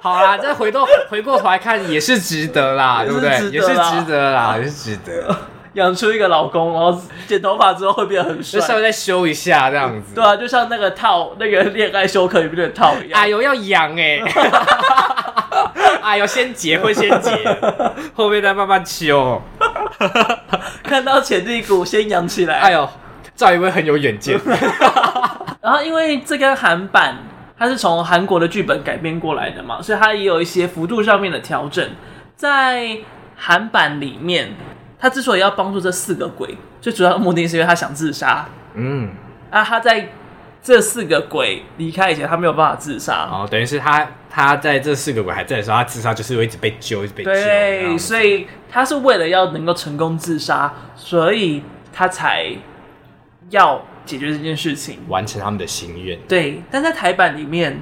[0.06, 3.32] 好啦，再回头 回过头来看，也是值得啦，对不对？
[3.49, 5.36] 也是值得啦，也是值得。
[5.74, 10.14] 养出一个老公，然后剪头发之后会变得很帅，就稍微再修一下这样子。
[10.14, 13.20] 对啊，就像那个套那个恋爱修课里面的套一样。
[13.20, 14.24] 哎呦，要养哎、欸！
[16.03, 17.32] 哎呦，先结婚先结，
[18.14, 19.41] 后面再慢慢修。
[20.84, 22.60] 看到潜力股先养起来。
[22.60, 22.88] 哎呦，
[23.36, 24.39] 赵一威很有远见。
[25.62, 27.18] 然后因为这个韩版
[27.58, 31.88] 它是从韩国的剧本改编过来的嘛，所以它也有一些幅度上面的调整。
[32.36, 32.97] 在
[33.36, 34.53] 韩版里面。
[34.97, 38.47] 他之所以要帮助这四个鬼，最主要的目的是因为他想自杀。
[38.74, 39.12] 嗯，
[39.51, 40.10] 啊，他在
[40.64, 43.30] 这四个鬼离开以前，他没有办法自杀。
[43.32, 47.32] 哦，等于是他他在这四个鬼还在的时候，他自杀就是会一直被揪，一直被揪。
[47.32, 51.62] 对，所以他是为了要能够成功自杀，所以
[51.93, 52.47] 他才
[53.49, 56.20] 要解决这件事情，完成他们的心愿。
[56.28, 57.82] 对，但在台版里面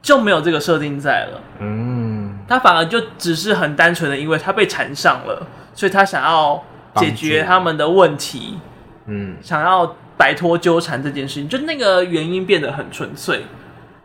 [0.00, 1.40] 就没有这个设定在了。
[1.60, 5.46] 嗯，他反而就只是很单纯的，因为他被缠上了。
[5.76, 6.62] 所以他想要
[6.94, 8.60] 解决他们的问题，
[9.06, 13.42] 嗯，想要摆脱纠缠这件事情，就那个原因变得很纯粹。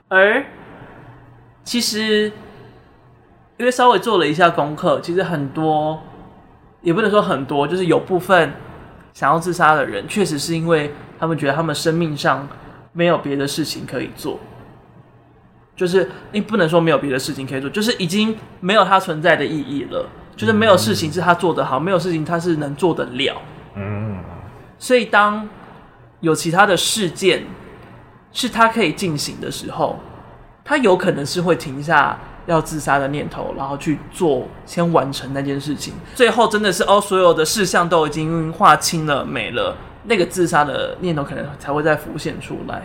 [0.07, 0.43] 而
[1.63, 2.31] 其实，
[3.57, 6.01] 因为稍微做了一下功课，其实很多
[6.81, 8.51] 也不能说很多，就是有部分
[9.13, 12.47] 想要自杀的人，确实是因为他们觉得他们生命上
[12.93, 14.39] 没有别的事情可以做，
[15.75, 20.07] 就是你不能说没有别的事情可以做，就是已经没有它存在的意义了。
[20.35, 23.41] 就是没有事情是他做得好，没有事情他是能做得了。
[23.75, 24.23] 嗯，
[24.77, 25.45] 所以当
[26.21, 27.43] 有其他的事件
[28.31, 29.99] 是他可以进行的时候，
[30.63, 35.93] 他有可能是会停下要自杀的念头，然后去做，先完成那件事情。
[36.15, 39.75] 最后真的是哦，所有的事项都已经划清了，没了，
[40.09, 42.81] 那个自杀的念头可能才会再浮现出来。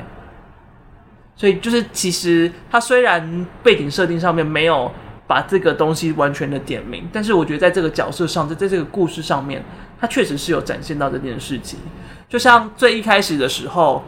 [1.34, 4.92] 所以就是，其实他虽然背景设定上面没有。
[5.26, 9.64] 把这个东西完全的点明，但是我觉得在这个角色上，在在这个故事上面，
[9.98, 11.78] 他确实是有展现到这件事情。
[12.28, 14.04] 就像最一开始的时候，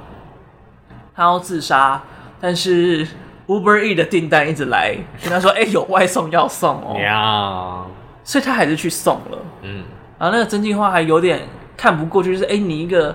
[1.15, 2.03] 他要自杀，
[2.39, 3.09] 但是
[3.47, 7.87] Uber E 的订单一直来，跟他说：“哎、欸，有外送要送哦。”
[8.23, 9.39] 所以他还是去送了。
[9.63, 9.85] 嗯，
[10.19, 13.15] 然后那个曾敬驊还有点看不过去，就是哎、欸，你一个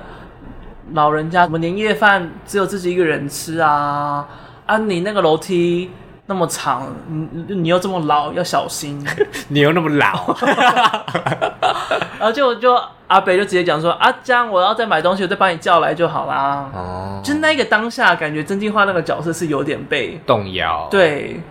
[0.94, 4.28] 老人家，什么年夜饭只有自己一个人吃啊？
[4.66, 5.90] 啊，你那个楼梯。
[6.28, 9.06] 那么长，你你又这么老，要小心。
[9.50, 10.34] 你又那么老，
[12.18, 12.74] 然后就就
[13.08, 21.42] 阿北就直接讲说：“阿、啊、江，我要再买东西，我再把你叫来就好啦。”哦，就那个当下，感觉曾敬驊那个角色是有点被动摇，对，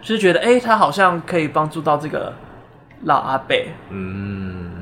[0.00, 2.32] 就是觉得哎、欸，他好像可以帮助到这个
[3.04, 3.70] 老阿北。
[3.90, 4.81] 嗯，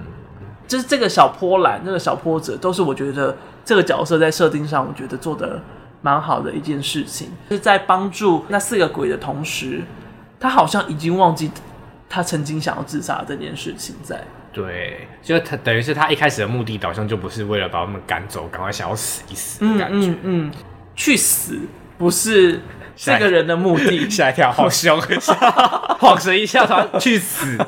[0.70, 5.60] 就是这个小波澜，那个小波折，都是我觉得这个角色在设定上，我觉得做的。
[6.02, 9.82] 蛮好的一件事情，就是在帮助那四个鬼的同时，
[10.40, 11.50] 他好像已经忘记
[12.08, 14.18] 他曾经想要自杀这件事情在。
[14.50, 20.08] 对，就他等于是他一开始的目的导向就不是为了把他们赶走，赶快想要死一死的感觉。
[20.08, 20.50] 嗯嗯，嗯，
[20.96, 21.58] 去死
[21.98, 22.62] 不是
[22.96, 24.08] 这个人的目的。
[24.08, 24.98] 吓一跳，好凶，
[26.00, 27.58] 晃神一下，他去死，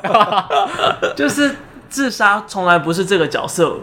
[1.15, 1.55] 就是
[1.93, 3.77] 自杀从来不是这个角色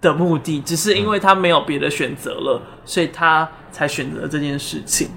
[0.00, 3.48] 的目的，只是因为他没有别的选择了，嗯，所以他。
[3.76, 5.10] 才选择了这件事情。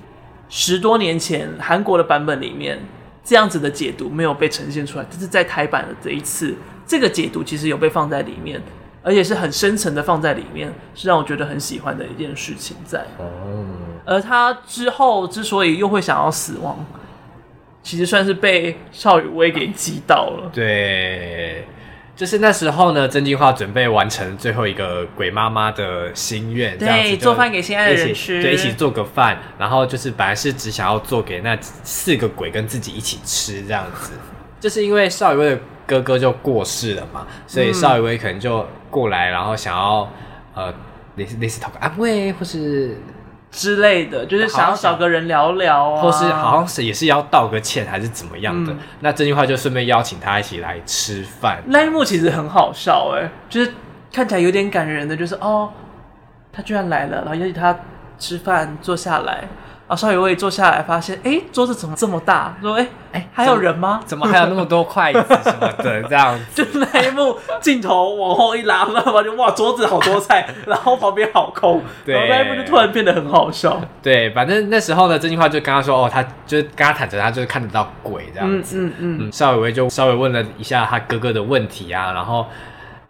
[0.49, 2.77] 十多年前，韩国的版本里面，
[3.23, 6.53] 这样子的解读没有被呈现出来，但是在台版的这一次，
[6.85, 8.61] 这个解读其实有被放在里面，
[9.01, 12.99] 而且是很深层的放在里面，是让我觉得很喜欢的一件事情在。
[13.17, 13.25] 哦。
[14.03, 16.85] 而他之后之所以又会想要死亡，
[17.81, 20.49] 其实算是被邵雨薇给击倒了。
[20.51, 21.65] 对。
[22.19, 29.39] 就是那时候呢，曾敬驊准备完成最后一个鬼妈妈的心愿，这样子做饭给心爱的人吃，对，一起做个饭。
[29.57, 34.11] 然后就是本来是只想要做给那四个鬼跟自己一起吃这样子。
[34.59, 40.11] 就是因为邵雨薇的哥哥就过世了嘛，所以邵雨薇可能就过来，然后想要
[40.55, 40.73] 呃
[41.15, 42.97] 类似类似讨个安慰，或是。
[43.51, 48.71] 之类的，就是想要找个人聊聊啊，或是好像是也是要道个歉，还是怎么样的？
[48.71, 51.63] 嗯、那这句话就顺便邀请他一起来吃饭。
[51.65, 53.73] 那一幕其实很好笑，哎，就是
[54.13, 55.71] 看起来有点感人的，就是哦，
[56.53, 57.75] 他居然来了，然后邀请他
[58.19, 59.47] 吃饭，坐下来，
[59.89, 62.55] 啊，邵雨薇坐下来发现，哎、欸，桌子怎么这么大？
[62.61, 63.99] 说，哎、欸、哎、欸，还有人吗？
[64.05, 66.03] 怎么还有那么多筷子什么的？
[66.03, 73.81] 这样 就那一幕镜头往后一拉，然后就哇，桌子好多菜，然后旁边好空，对，然后那一幕就突然变得很好笑。
[74.03, 78.77] 对，反正那时候呢，真心话就跟他说，哦，他就是跟他坦诚，他就是看得到鬼这样子。
[78.77, 79.31] 嗯嗯嗯。
[79.31, 82.45] 邵雨薇就稍微问了一下他哥哥的问题啊，然后。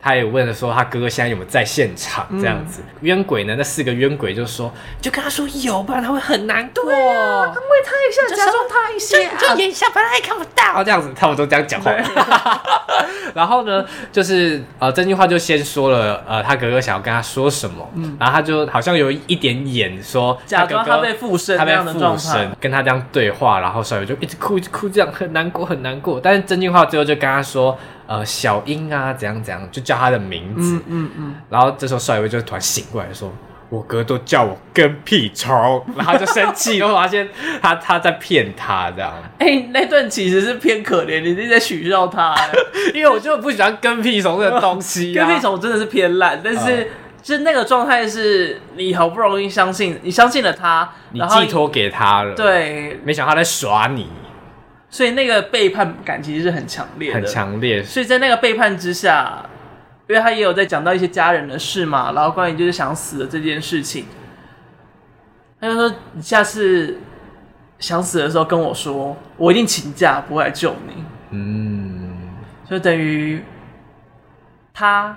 [0.02, 2.26] 他也问了说，他哥哥现在有没有在现场？
[2.39, 3.54] 这样子，嗯、冤鬼呢？
[3.58, 4.72] 那四个冤鬼就说，
[5.02, 6.86] 就跟他说有，不然他会很难过。
[6.86, 10.82] 对啊，安慰他一下，假装他一下，就演一下，反正他也看不到。
[10.86, 11.91] 这样子，他们都这样讲话。
[13.36, 26.22] 然后呢，就是呃，真心话就先说了，呃，他哥哥想要跟他说什么，嗯、然后他就好像有一点演说，假装他被附身，他被附身，跟他这样对话，然后小雨就一直哭，一直哭，这样很难过，很难过。
[26.22, 27.78] 但是真心话最后就跟他说。
[28.10, 30.78] 呃，小英啊，怎样怎样，就叫他的名字。
[30.78, 31.36] 嗯嗯嗯。
[31.47, 33.32] 然后这时候帅威就突然醒过来，说
[33.70, 35.53] ：“我哥都叫我跟屁虫。
[35.95, 37.30] ”然后就生气，然后发现
[37.62, 39.14] 他他在骗他这样。
[39.38, 42.36] 哎、欸，那段其实是偏可怜，你一直在取笑他，
[42.95, 45.28] 因为我就不喜欢跟屁虫这个东西、啊。
[45.28, 46.88] 跟屁虫真的是偏烂，但是、嗯、
[47.22, 54.07] 就是那个状态是你好不容易相信，你相信了他，你寄托给他了，对，没想到他在耍你。
[54.92, 57.84] 所以那个背叛感其实是很强烈的，很强烈。
[57.84, 59.46] 所以在那个背叛之下，
[60.08, 64.06] 因为他也有在讲到一些家人的事嘛，然后关于就是想死的这件事情，
[65.62, 66.98] 他就说：“你下次
[67.78, 72.18] 想死的时候跟我说，我一定请假不会来救你。”嗯，
[72.68, 73.44] 就等于
[74.74, 75.16] 他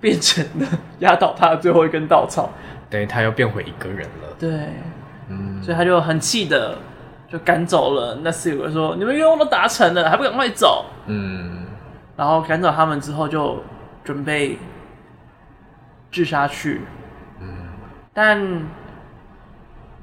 [0.00, 0.66] 变成了
[1.00, 2.50] 压倒他的最后一根稻草，
[2.88, 4.34] 等于他又变回一个人了。
[4.38, 4.50] 对，
[5.28, 6.78] 嗯，所以他就很气的。
[7.30, 11.64] 就赶走了那四个人，说：“你们愿望都达成了，还不赶快走？”嗯，
[12.16, 13.62] 然后赶走他们之后，就
[14.02, 14.58] 准备
[16.10, 16.80] 自杀去。
[17.40, 17.68] 嗯，
[18.12, 18.66] 但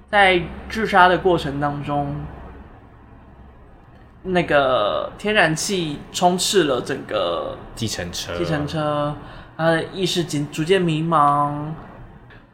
[0.10, 2.16] 在自杀的过程当中，
[4.24, 9.14] 那个天然气充斥了整个计程车，计程车，
[9.58, 11.52] 他的意识渐逐渐迷茫。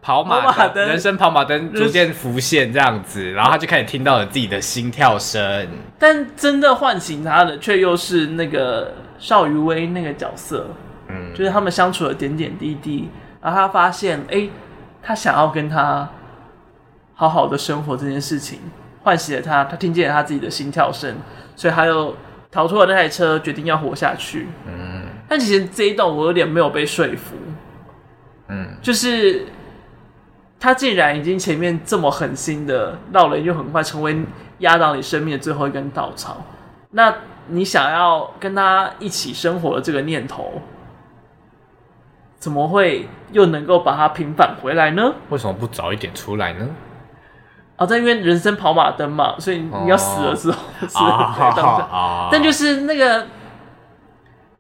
[0.04, 5.66] 跑马灯，人生跑马灯逐渐浮现，这样子，然后他就开始听到了自己的心跳声。
[5.98, 10.68] 但真的唤醒他的，却又是那个邵雨薇那个角色，
[11.08, 13.10] 嗯，就是他们相处的点点滴滴，
[13.42, 14.50] 然后他发现，哎、欸，
[15.02, 16.10] 他想要跟他
[17.16, 18.60] 好好的生活这件事情，
[19.04, 21.16] 唤醒了他，他听见了他自己的心跳声，
[21.56, 22.14] 所以他又
[22.52, 24.50] 逃出了那台车，决定要活下去。
[24.68, 27.38] 嗯，但其实这一段我有点没有被说服，
[28.50, 29.46] 嗯，就是。
[30.64, 34.18] 他竟然已经前面这么狠心的闹了，又很快成为
[34.60, 36.38] 压倒你生命的最后一根稻草。
[36.92, 37.14] 那
[37.48, 40.62] 你想要跟他一起生活的这个念头，
[42.40, 45.16] 怎么会又能够把它平反回来呢？
[45.28, 46.70] 为什么不早一点出来呢？
[47.76, 50.58] 啊，但因为人生跑马灯嘛，所以你要死了之后，
[52.32, 53.28] 但就是那个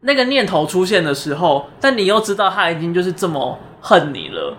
[0.01, 4.57] 那个念头出现的时候，但你又知道他已经就是这么恨你了。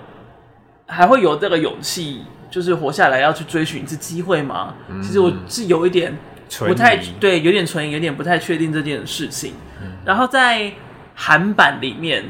[0.87, 4.75] 还会有这个勇气，就是活下来要去追寻一次机会吗？
[4.89, 6.17] 嗯、其实我是有一点
[6.59, 9.55] 不太对，有点存疑，有点不太确定这件事情。
[9.83, 10.73] 嗯、然后在
[11.15, 12.25] 韩版里面，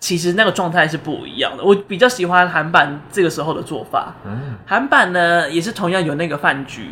[0.00, 1.62] 其实那个状态是不一样的。
[1.62, 4.14] 我比较喜欢韩版这个时候的做法。
[4.24, 6.88] 嗯、韩版呢也是同样有那个饭局，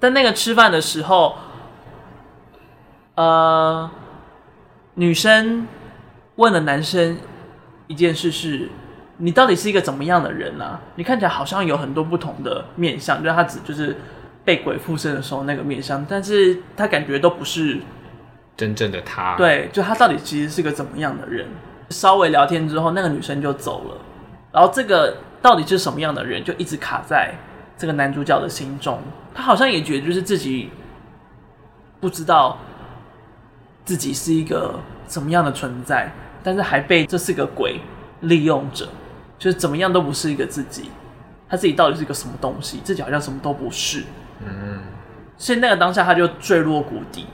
[0.00, 1.36] 但那个吃饭的时候，
[3.16, 3.90] 呃，
[4.94, 5.66] 女生
[6.36, 7.18] 问了男生
[7.86, 8.70] 一件事是。
[9.18, 10.78] 你到底是一个怎么样的人啊？
[10.96, 13.96] 你看起来好像有很多不同的面相，就是他只就是
[14.44, 17.80] 被鬼附身的时候那个面相，但是他感觉都不是
[18.56, 19.34] 真正的他。
[19.36, 21.46] 对，就他到底其实是个怎么样的人？
[21.90, 23.96] 稍微聊天之后，那个女生就走了，
[24.52, 27.32] 然后这个到底是什么样的人，就一直卡在
[27.78, 28.98] 这个男主角的心中。
[29.34, 30.70] 他好像也觉得就是自己
[32.00, 32.58] 不知道
[33.84, 36.12] 自己是一个怎么样的存在，
[36.42, 37.80] 但是还被这四个鬼
[38.20, 38.86] 利用着。
[39.38, 40.90] 就是怎么样都不是一个自己，
[41.48, 42.80] 他自己到底是一个什么东西？
[42.82, 44.04] 自己好像什么都不是。
[44.44, 44.80] 嗯，
[45.36, 47.26] 所以那个当下他就坠落谷底，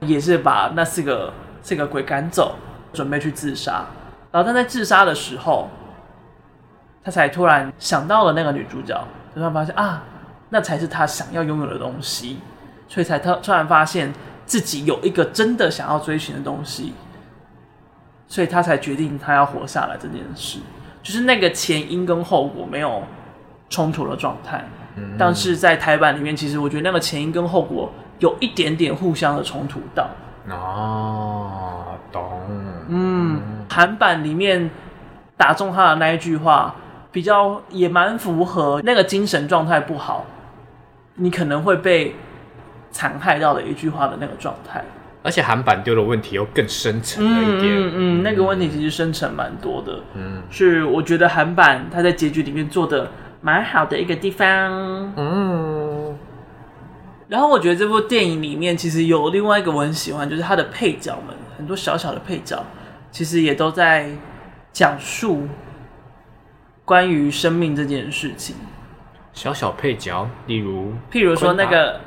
[0.00, 1.32] 也是把那四个
[1.62, 2.56] 四个鬼赶走，
[2.92, 3.84] 准备去自杀。
[4.30, 5.68] 然后他在自杀的时候，
[7.02, 9.02] 他才突然想到了那个女主角，
[9.34, 10.04] 突然发现啊，
[10.50, 12.40] 那才是他想要拥有的东西，
[12.88, 14.12] 所以才他突然发现
[14.44, 16.92] 自己有一个真的想要追寻的东西，
[18.26, 20.58] 所以他才决定他要活下来这件事。
[21.08, 23.02] 就是那个前因跟后果没有
[23.70, 24.62] 冲突的状态，
[24.94, 30.06] 嗯、但是在台版里面，其实我觉得那个前因跟后果有一点点互相的冲突到。
[30.50, 32.30] 哦，懂。
[32.88, 33.40] 嗯，
[33.70, 34.70] 韩版里面
[35.34, 36.74] 打中他的那一句话，
[37.10, 40.26] 比较也蛮符合那个精神状态不好，
[41.14, 42.14] 你可能会被
[42.90, 44.84] 残害到的一句话的那个状态。
[45.22, 53.10] 而且韩版丢的问题又更深层了一点，嗯嗯，那个问题其实深层蛮多的，嗯，是我觉得韩版它在结局里面做的
[53.40, 54.46] 蛮好的一个地方，
[55.16, 56.16] 嗯，
[57.28, 62.64] 然后我觉得这部电影里面其实有另外一个我很喜欢，就是它的配角们，很多小小的配角，
[63.10, 64.08] 其实也都在
[64.72, 65.48] 讲述
[66.84, 68.54] 关于生命这件事情。
[69.32, 72.00] 小小配角，例如，譬如说那个，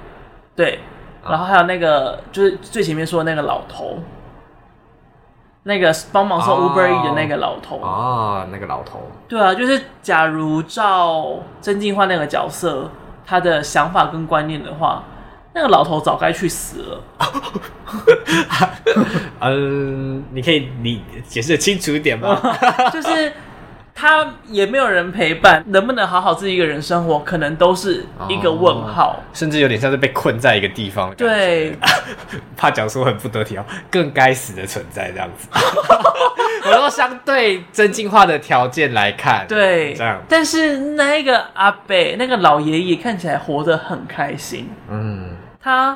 [0.55, 0.79] 对。
[1.23, 3.99] 然后还有那个，就是最前面说的那个老头，
[5.63, 9.07] 那个帮忙送 Uber E 的那个老头啊，那个老头。
[9.27, 12.89] 对啊，就是假如照曾静焕那个角色
[13.25, 15.03] 他的想法跟观念的话，
[15.53, 17.01] 那个老头早该去死了。
[19.41, 22.35] 嗯，你可以你解释的清楚一点吗？
[22.91, 23.31] 就是。
[24.01, 31.13] 他也没有人陪伴，能不能好好自己一个人生活，可能都是一个问号，哦、甚至有点像是被困在一个地方。
[31.13, 31.77] 对，
[32.57, 35.47] 怕讲说很不得体哦，更该死的存在这样子。
[36.65, 40.19] 我说相对真进化的条件来看，对，这样。
[40.27, 44.67] 但是那个阿伯，那个老爷爷看起来活得很开心。
[44.89, 45.29] 嗯，
[45.61, 45.95] 他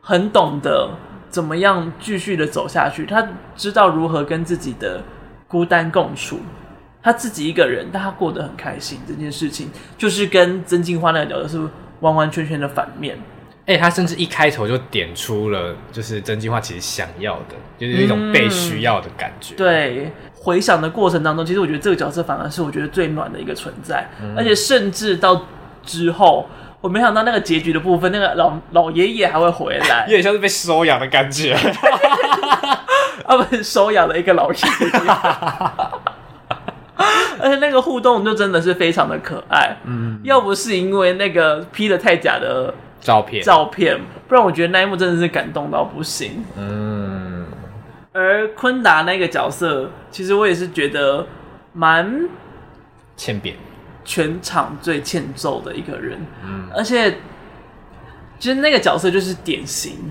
[0.00, 0.88] 很懂得
[1.28, 3.22] 怎么样继续的走下去，他
[3.54, 5.02] 知道如何跟自己的
[5.46, 6.40] 孤单共处。
[7.08, 9.00] 他自己一个人，但他过得很开心。
[9.08, 11.68] 这件事情就是跟曾静花那个角色是
[12.00, 13.18] 完完全全的反面。
[13.64, 19.54] 哎、欸，他甚至一开头就点出了，就是曾敬驊其实想要的，就是有一种被需要的感觉。
[19.54, 24.06] 嗯、对，回想的过程当中，其实我觉得这个角色反而是我觉得最暖的一个存在。
[24.22, 25.46] 嗯、而且甚至到
[25.82, 26.46] 之后，
[26.82, 31.56] 我没想到那个结局的部分，那个老老爷爷还会回来， 有点像是被收养的感觉。
[33.26, 34.90] 他们收养了一个老爷爷。
[37.40, 47.46] 而且那个互动就真的是非常的可爱，嗯，要不是因为那个 P 的太假的照片，照片，不然我觉得那一幕真的是感动到不行，嗯。
[48.12, 51.26] 而昆达那个角色，其实我也是觉得
[51.72, 52.28] 蛮
[53.16, 53.54] 欠扁，
[54.04, 56.68] 全场最欠揍的一个人，嗯。
[56.74, 57.10] 而且，
[58.38, 60.10] 其实那个角色就是典型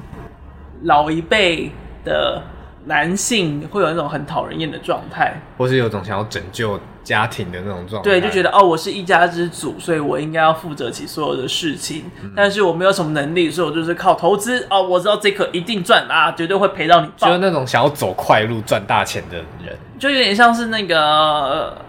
[0.84, 1.72] 老一辈
[2.06, 2.42] 的。
[2.88, 8.10] 男性会有那种很讨人厌的状态，或是有种想要拯救家庭的那种状态。
[8.10, 12.04] 对，就觉得哦，我是一家之主，所以我应该要负责起所有的事情。
[12.24, 14.82] 嗯、但是我没有什么能力，所以我就是靠投资哦。
[14.82, 17.10] 我知道这可一定赚啊，绝对会赔到你。
[17.18, 21.86] 就是那种想要走快路赚大钱的人，就有点像是那个。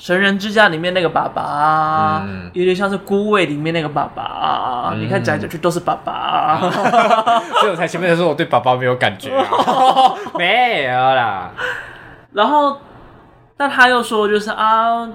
[0.00, 4.92] 神人之家里面那个爸爸，嗯、有点像是孤味里面那个爸爸。
[4.94, 6.58] 嗯、你看讲来讲去都是爸爸，
[7.60, 9.44] 所以我才前面的时候我对爸爸没有感觉、啊，
[10.38, 11.50] 没有啦。
[12.32, 12.78] 然后，
[13.58, 15.06] 但他又说就是啊，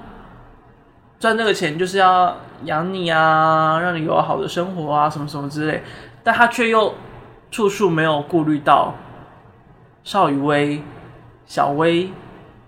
[1.19, 5.83] 赚这个钱就是要养你啊，让你有好的生活啊，什么什么之类。
[6.23, 6.93] 但他却又
[7.49, 8.93] 处处没有顾虑到
[10.03, 10.83] 邵雨薇、
[11.47, 12.13] 小薇。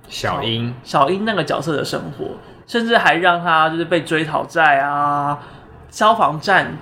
[0.10, 5.38] 小英，小英那个角色的生活，甚至还让他就是被追讨债啊，
[5.90, 6.78] 消防站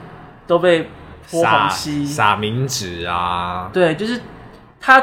[0.46, 0.90] 都被
[1.30, 3.70] 泼红漆、撒冥纸啊。
[3.74, 4.22] 对，就是
[4.80, 5.00] 他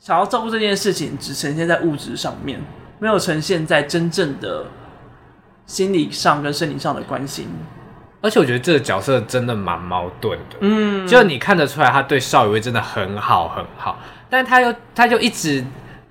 [0.00, 2.58] 想要照顾这件事情，只呈现在物质上面，
[2.98, 4.64] 没有呈现在真正的
[5.66, 7.48] 心理上跟生理上的关心。
[8.22, 13.98] 而且我觉得这个角色真的蛮矛盾的，嗯，就你看得出来他对邵雨薇真的很好很好，
[14.30, 15.62] 但他又他就一直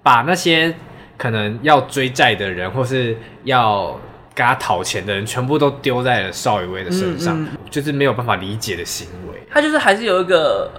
[0.03, 0.75] 把那些。
[1.17, 3.97] 可能要追债的人，或是要
[4.33, 9.41] 跟他讨钱的人，全部都丢在了邵雨薇的身上，嗯嗯、就是没有办法理解的行为。
[9.49, 10.69] 他就是还是有一个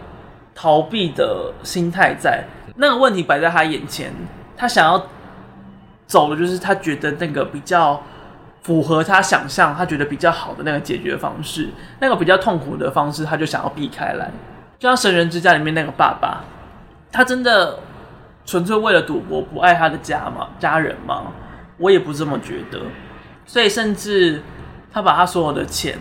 [0.54, 2.44] 逃避的心态在，
[2.76, 4.12] 那个问题摆在他眼前，
[4.56, 5.06] 他想要
[6.06, 8.02] 走的就是他觉得那个比较
[8.62, 11.70] 符合他想象，他觉得比较好的那个解决方式，
[12.00, 14.30] 那个比较痛苦的方式，他就想要避开来。
[14.78, 16.44] 就像《神人之家》里面那个爸爸，
[17.10, 17.78] 他真的。
[18.46, 20.48] 纯粹为了赌博不爱他的家吗？
[20.58, 21.24] 家人吗？
[21.76, 22.80] 我也不这么觉得。
[23.44, 24.40] 所以甚至
[24.90, 25.98] 他把他所有的钱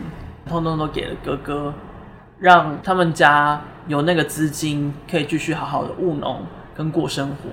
[0.48, 1.74] 通通都给了哥哥，
[2.40, 6.44] 让他们家有那个资金可以继续好好的务农
[6.76, 7.50] 跟过生活。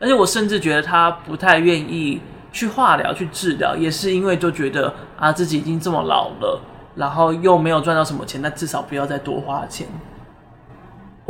[0.00, 2.20] 而且我甚至觉得他不太愿意
[2.50, 6.60] 去化疗去治疗，也是因为就觉得啊自己已经这么老了，
[6.96, 9.86] 然后又没有赚到什么钱，那至少不要再多花钱。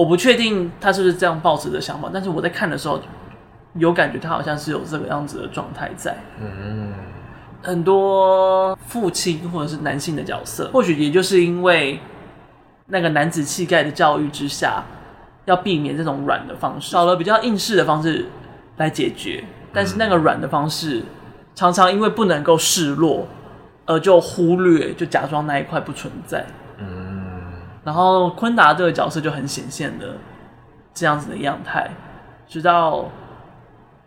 [0.00, 2.98] 我不确定他是不是这样抱持的想法，但是我在看的时候
[3.74, 6.16] 有感觉，他好像是有这个样子的状态在。
[6.40, 6.94] 嗯，
[7.60, 12.00] 很多父亲或者是男性的角色，或许也就是因为
[12.86, 14.82] 那个男子气概的教育之下，
[15.44, 18.24] 要避免这种软的方式，找了比较硬式的方式
[18.78, 19.44] 来解决。
[19.70, 21.02] 但是那个软的方式，
[21.54, 23.28] 常常因为不能够示弱，
[23.84, 26.46] 而就忽略，就假装那一块不存在。
[27.80, 30.16] 嗯，然后昆达这个角色就很显现的
[30.92, 31.90] 这样子的样态，
[32.48, 33.08] 直到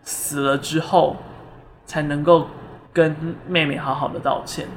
[0.02, 1.16] 死了之后
[1.86, 2.48] 才能够
[2.92, 3.16] 跟
[3.48, 4.68] 妹妹好好的道歉。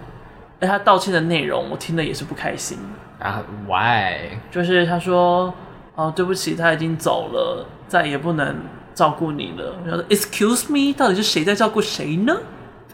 [0.58, 2.78] 而他道歉的内容，我听了也是不开心
[3.18, 3.42] 啊。
[3.66, 4.38] Why？
[4.50, 5.52] 就是他说
[5.94, 8.56] ：“哦，对不起，他已经走了，再也不能
[8.94, 12.34] 照顾你了。”然后：“Excuse me，到底是谁在照顾谁呢？”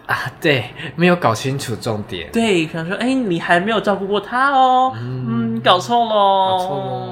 [0.07, 0.65] 啊，对，
[0.97, 2.29] 没有搞清楚重点。
[2.33, 4.93] 对，可能说：“哎，你还没有照顾过他哦。
[4.97, 7.03] 嗯”嗯，搞错喽，搞错了。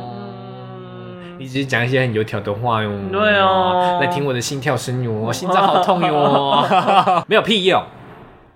[1.22, 2.90] 嗯，你只是讲一些很油条的话哟。
[3.10, 6.66] 对哦，来听我的心跳声哟，心脏好痛哟，
[7.28, 7.82] 没有屁用。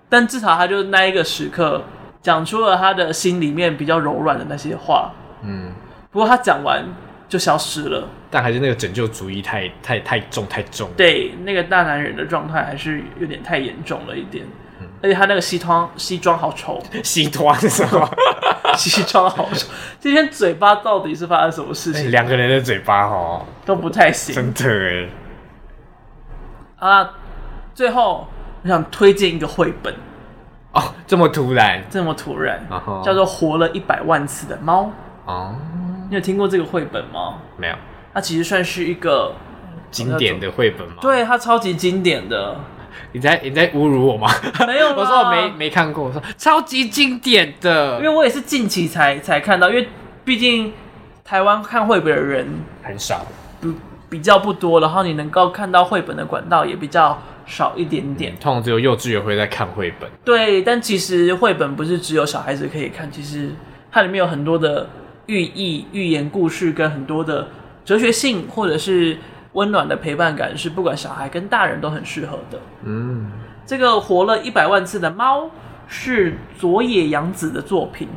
[0.09, 1.81] 但至少他就那一个时刻
[2.21, 5.11] 讲出了他的心里面比较柔软的那些话，
[5.43, 5.71] 嗯，
[6.11, 6.83] 不过他讲完
[7.27, 14.45] 就消失了，但还是那个拯救主义太太太重太重，对，那个大男人的状态还是有点太严重了一点，
[14.79, 18.09] 嗯、而且他那个西装西装好丑， 西装是什么？
[18.77, 19.67] 西装好丑，
[19.99, 22.11] 今天嘴巴到底是发生什么事情？
[22.11, 25.09] 两个人的嘴巴哦都不太行，真的
[26.79, 27.13] 哎，啊，
[27.73, 28.27] 最后。
[28.63, 29.93] 我想推荐一个绘本
[30.73, 33.03] 哦，这么突然，这么突然，uh huh.
[33.03, 34.91] 叫做《活了一百万次的猫》
[35.31, 35.53] 哦。
[35.53, 35.84] Uh huh.
[36.09, 37.37] 你有听过这个绘本吗？
[37.57, 37.75] 没有。
[38.13, 39.33] 它其实算是一个
[39.91, 40.95] 经典的绘本吗？
[41.01, 42.55] 对，它超级经典的。
[43.11, 44.29] 你在你在侮辱我吗？
[44.67, 46.05] 没有， 我说我没没看过。
[46.05, 49.87] 我说超级经典的，因为我也是近期才才看到，因为
[50.23, 50.73] 毕竟
[51.23, 52.47] 台湾看绘本的人
[52.83, 53.25] 很少，
[53.59, 53.73] 不
[54.09, 57.17] 比较不多，然后你能够看到绘本的管道也比较。
[57.47, 60.09] 少一点点，通常只有幼稚园会在看绘本。
[60.23, 63.51] 对，但其实绘本不是只有小孩子可以看，其实
[63.91, 64.89] 它里面有很多的
[65.27, 67.47] 寓意、寓言故事，跟很多的
[67.83, 69.17] 哲学性，或者是
[69.53, 72.59] 温暖的陪伴感，是不管小孩跟大人都很适合的。
[72.83, 73.31] 嗯，
[73.65, 75.49] 这个活了一百万次的猫
[75.87, 78.07] 是佐野洋子的作品。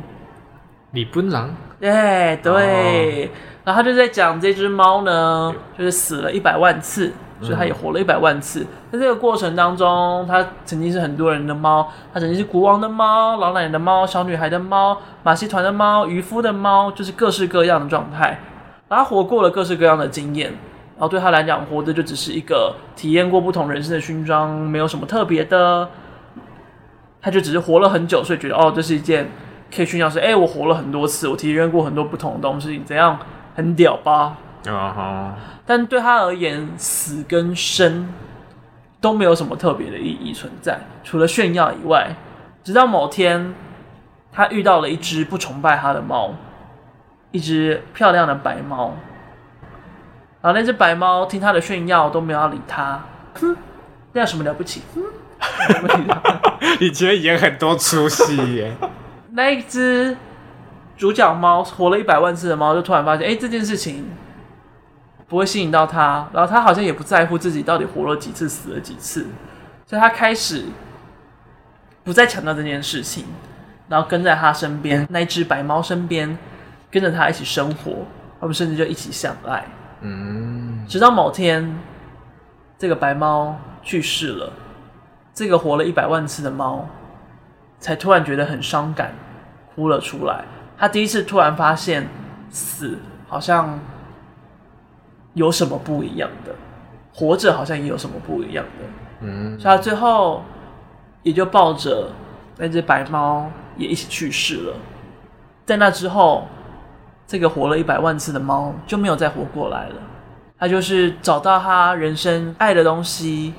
[0.91, 3.29] 李本郎，对对，哦、
[3.63, 7.13] 然后他就在讲这只猫呢，就是死了一百万次。
[7.41, 18.39] 所以他也活了一百万次，在这个过程当中，他曾经是很多人的猫，他曾经是国王的猫、老奶奶的猫、小女孩的猫、马戏团的猫、渔夫的猫，就是各式各样的状态。
[18.89, 20.49] 他活过了各式各样的经验，
[20.95, 25.87] 然后对他来讲，活的就只是一个体验过不同人生的勋章，没有什么特别的。
[27.21, 29.29] 他就只是活了很久，所以觉得哦，这是一件
[29.75, 33.19] 可以炫耀，是哎，我活了很多次，我体验过很多不同的东西，怎样
[33.55, 34.37] 很屌吧？
[34.65, 35.35] 啊哈！
[35.65, 38.09] 但对他而言，死跟生
[38.99, 42.15] 都没有什么特别的意义存在，除了炫耀以外。
[42.61, 43.55] 直到某天，
[44.31, 46.33] 他遇到了一只不崇拜他的猫，
[47.31, 48.93] 一只漂亮的白猫。
[50.41, 53.01] 然后那只白猫听他的炫耀，都没有要理他。
[53.35, 53.55] 哼，
[54.11, 54.81] 那有什么了不起？
[54.93, 55.01] 哼，
[56.79, 58.75] 你觉得演很多出戏耶？
[59.31, 60.15] 那一只
[60.97, 64.05] 主角猫活了一百万次的猫，就突然发现，哎，这件事情。
[65.29, 69.27] 不会吸引到他，然后他好像也不在乎自己到底活了几次，死了几次，
[69.85, 70.65] 所以他开始
[72.03, 73.25] 不再强调这件事情，
[73.87, 76.35] 然后跟在他身边那只白猫身边，
[76.89, 78.07] 跟着他一起生活，
[78.41, 79.63] 他们甚至就一起相爱。
[80.01, 81.77] 嗯，直到某天，
[82.79, 84.51] 这个白猫去世了，
[85.31, 86.87] 这个活了一百万次的猫，
[87.79, 89.13] 才突然觉得很伤感，
[89.75, 90.43] 哭了出来。
[90.75, 92.07] 他第一次突然发现，
[92.49, 93.79] 死好像。
[95.33, 96.53] 有什么不一样的？
[97.11, 98.85] 活着好像也有什么不一样的。
[99.21, 100.43] 嗯，所以他最后
[101.23, 102.11] 也就抱着
[102.57, 104.75] 那只白猫也一起去世了。
[105.65, 106.47] 在那之后，
[107.27, 109.95] 这个活了一百万次的猫就没有再活过来了。
[110.57, 113.53] 他就是找到他人生爱的东西，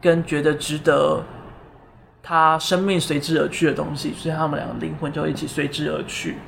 [0.00, 1.22] 跟觉得值得
[2.22, 6.38] 他生命随之而去的东西，所以他们两个灵魂就一起随之而去。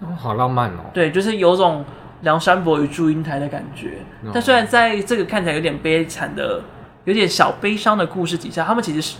[0.00, 0.90] 哦，好浪漫哦。
[0.92, 1.84] 对，就是有种。
[2.22, 3.98] 梁山伯与祝英台的感觉，
[4.32, 6.62] 但虽然在这个看起来有点悲惨的、
[7.04, 9.16] 有点小悲伤的故事底下，他们其实是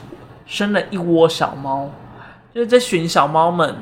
[0.46, 1.90] 生了一窝小猫，
[2.54, 3.76] 就是这群小猫们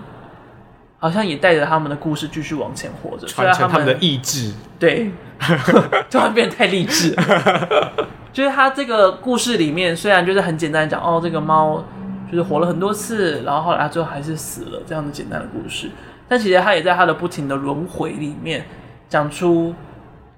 [0.99, 4.53] 好像也带着他们的故事继续往前活着，传承他们的意志。
[4.79, 5.13] 对，
[6.11, 7.15] 突然变得太励志。
[8.33, 11.85] 就是他这个故事里面，虽然就是很简单讲哦，这个猫
[12.29, 15.89] 就是活了很多次，然后后来他最后还是死了这样的简单的故事，
[16.29, 18.67] 但其实他也在他的不停的轮回里面。
[19.15, 19.73] 讲出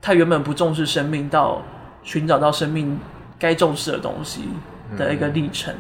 [0.03, 1.63] 他原本不重视生命，到
[2.03, 3.01] 寻找到生命
[3.39, 4.51] 该重视的东西
[4.99, 5.75] 的一个历程。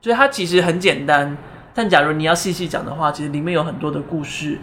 [0.00, 1.36] 所以它其实很简单，
[1.74, 4.56] 但假如你要细细讲的话，其实里面有很多的故事、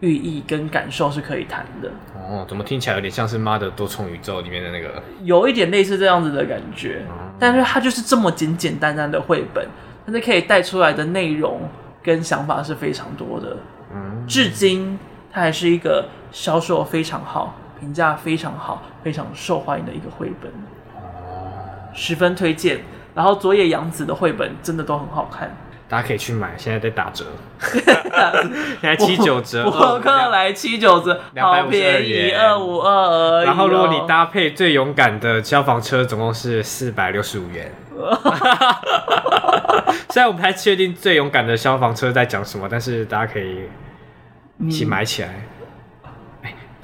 [0.00, 1.88] 寓意跟感受是可以谈的。
[2.16, 5.00] 哦，怎么听起来有点像是《妈的多重宇宙》里面的那个？
[5.22, 7.06] 有一点类似这样子的感觉，
[7.38, 9.64] 但是它就是这么简简单单的绘本，
[10.04, 11.60] 但是可以带出来的内容
[12.02, 13.56] 跟想法是非常多的。
[13.94, 14.98] 嗯，至今
[15.30, 20.50] 它还是一个销售非常好、评价非常好、非常受欢迎的一个绘本，
[21.94, 22.80] 十分推荐。
[23.14, 25.56] 然后佐野洋子的绘本真的都很好看。
[25.88, 27.24] 大家可以去买，现在在打折，
[27.62, 27.80] 现
[28.82, 33.44] 在七九折，博客来七九折，好便宜，二五二而已。
[33.44, 37.70] 然后如果你搭配最勇敢的消防车，总共是四百六十五元。
[40.10, 43.68] 虽然我不太确定最勇敢的消防车在讲什么，但是大家可以
[44.58, 45.46] 一起买起来。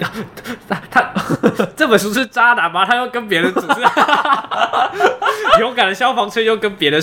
[0.67, 1.13] 他他
[1.75, 2.83] 这本书是渣男吗？
[2.85, 3.81] 他又跟别人组织，
[5.59, 6.99] 勇敢的消防车又跟别的，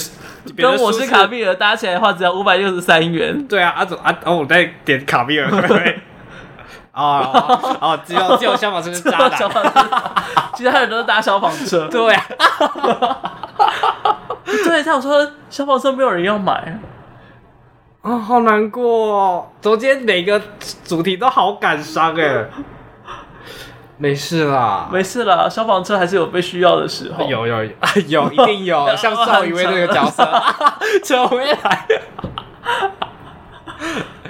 [0.56, 3.46] 跟我是卡密尔搭起来的话，只要五百六十三元。
[3.46, 5.48] 对啊，阿总阿哦，我在点卡密尔。
[6.92, 9.30] 哦哦，只有只有消防车是渣男，
[10.56, 11.86] 其他人都是搭消防车。
[11.88, 12.26] 对啊，
[14.44, 16.74] 对，他有说消防车没有人要买啊，
[18.02, 19.46] 哦，好难过哦。
[19.60, 20.42] 昨天每个
[20.84, 22.46] 主题都好感伤哎。
[23.98, 27.24] 没事啦，没事啦，消防车还是有被需要的时候。
[27.26, 27.70] 有有有，
[28.08, 30.24] 有一定有， 像赵一威那个角色，
[31.04, 31.86] 车回来。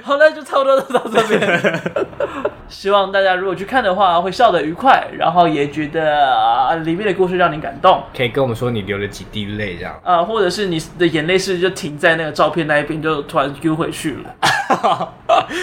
[0.09, 1.81] 好了，就差不多到这边。
[2.67, 8.01] 希望大家如果去看的话，会笑得愉快，然后也觉得啊，里面的故事让你感动。
[8.15, 9.99] 可以跟我们说你流了几滴泪这样。
[10.03, 14.35] 啊，或者是你的眼泪是就停在那个照片那一边，就突然丢回去了。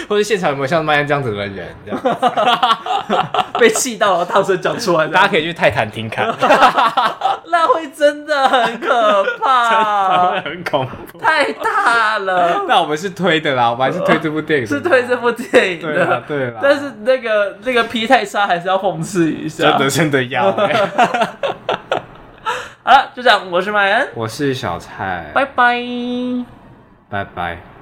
[0.07, 1.99] 或者现场有没有像麦恩这样子的人，这样
[3.59, 5.07] 被气到了，大声讲出来。
[5.07, 6.27] 大家可以去泰坦听看，
[7.49, 12.65] 那会真的很可怕，会很恐怖，太大了。
[12.67, 16.59] 那我们是推的啦，我们还是推这部电影，是推这部电影的，对啦。
[16.61, 20.51] 但是那个那个 P 太差，还是要讽刺一下，真的真的要。
[22.83, 25.83] 好了，就这样，我是麦恩，我是小蔡，拜拜，
[27.09, 27.76] 拜拜。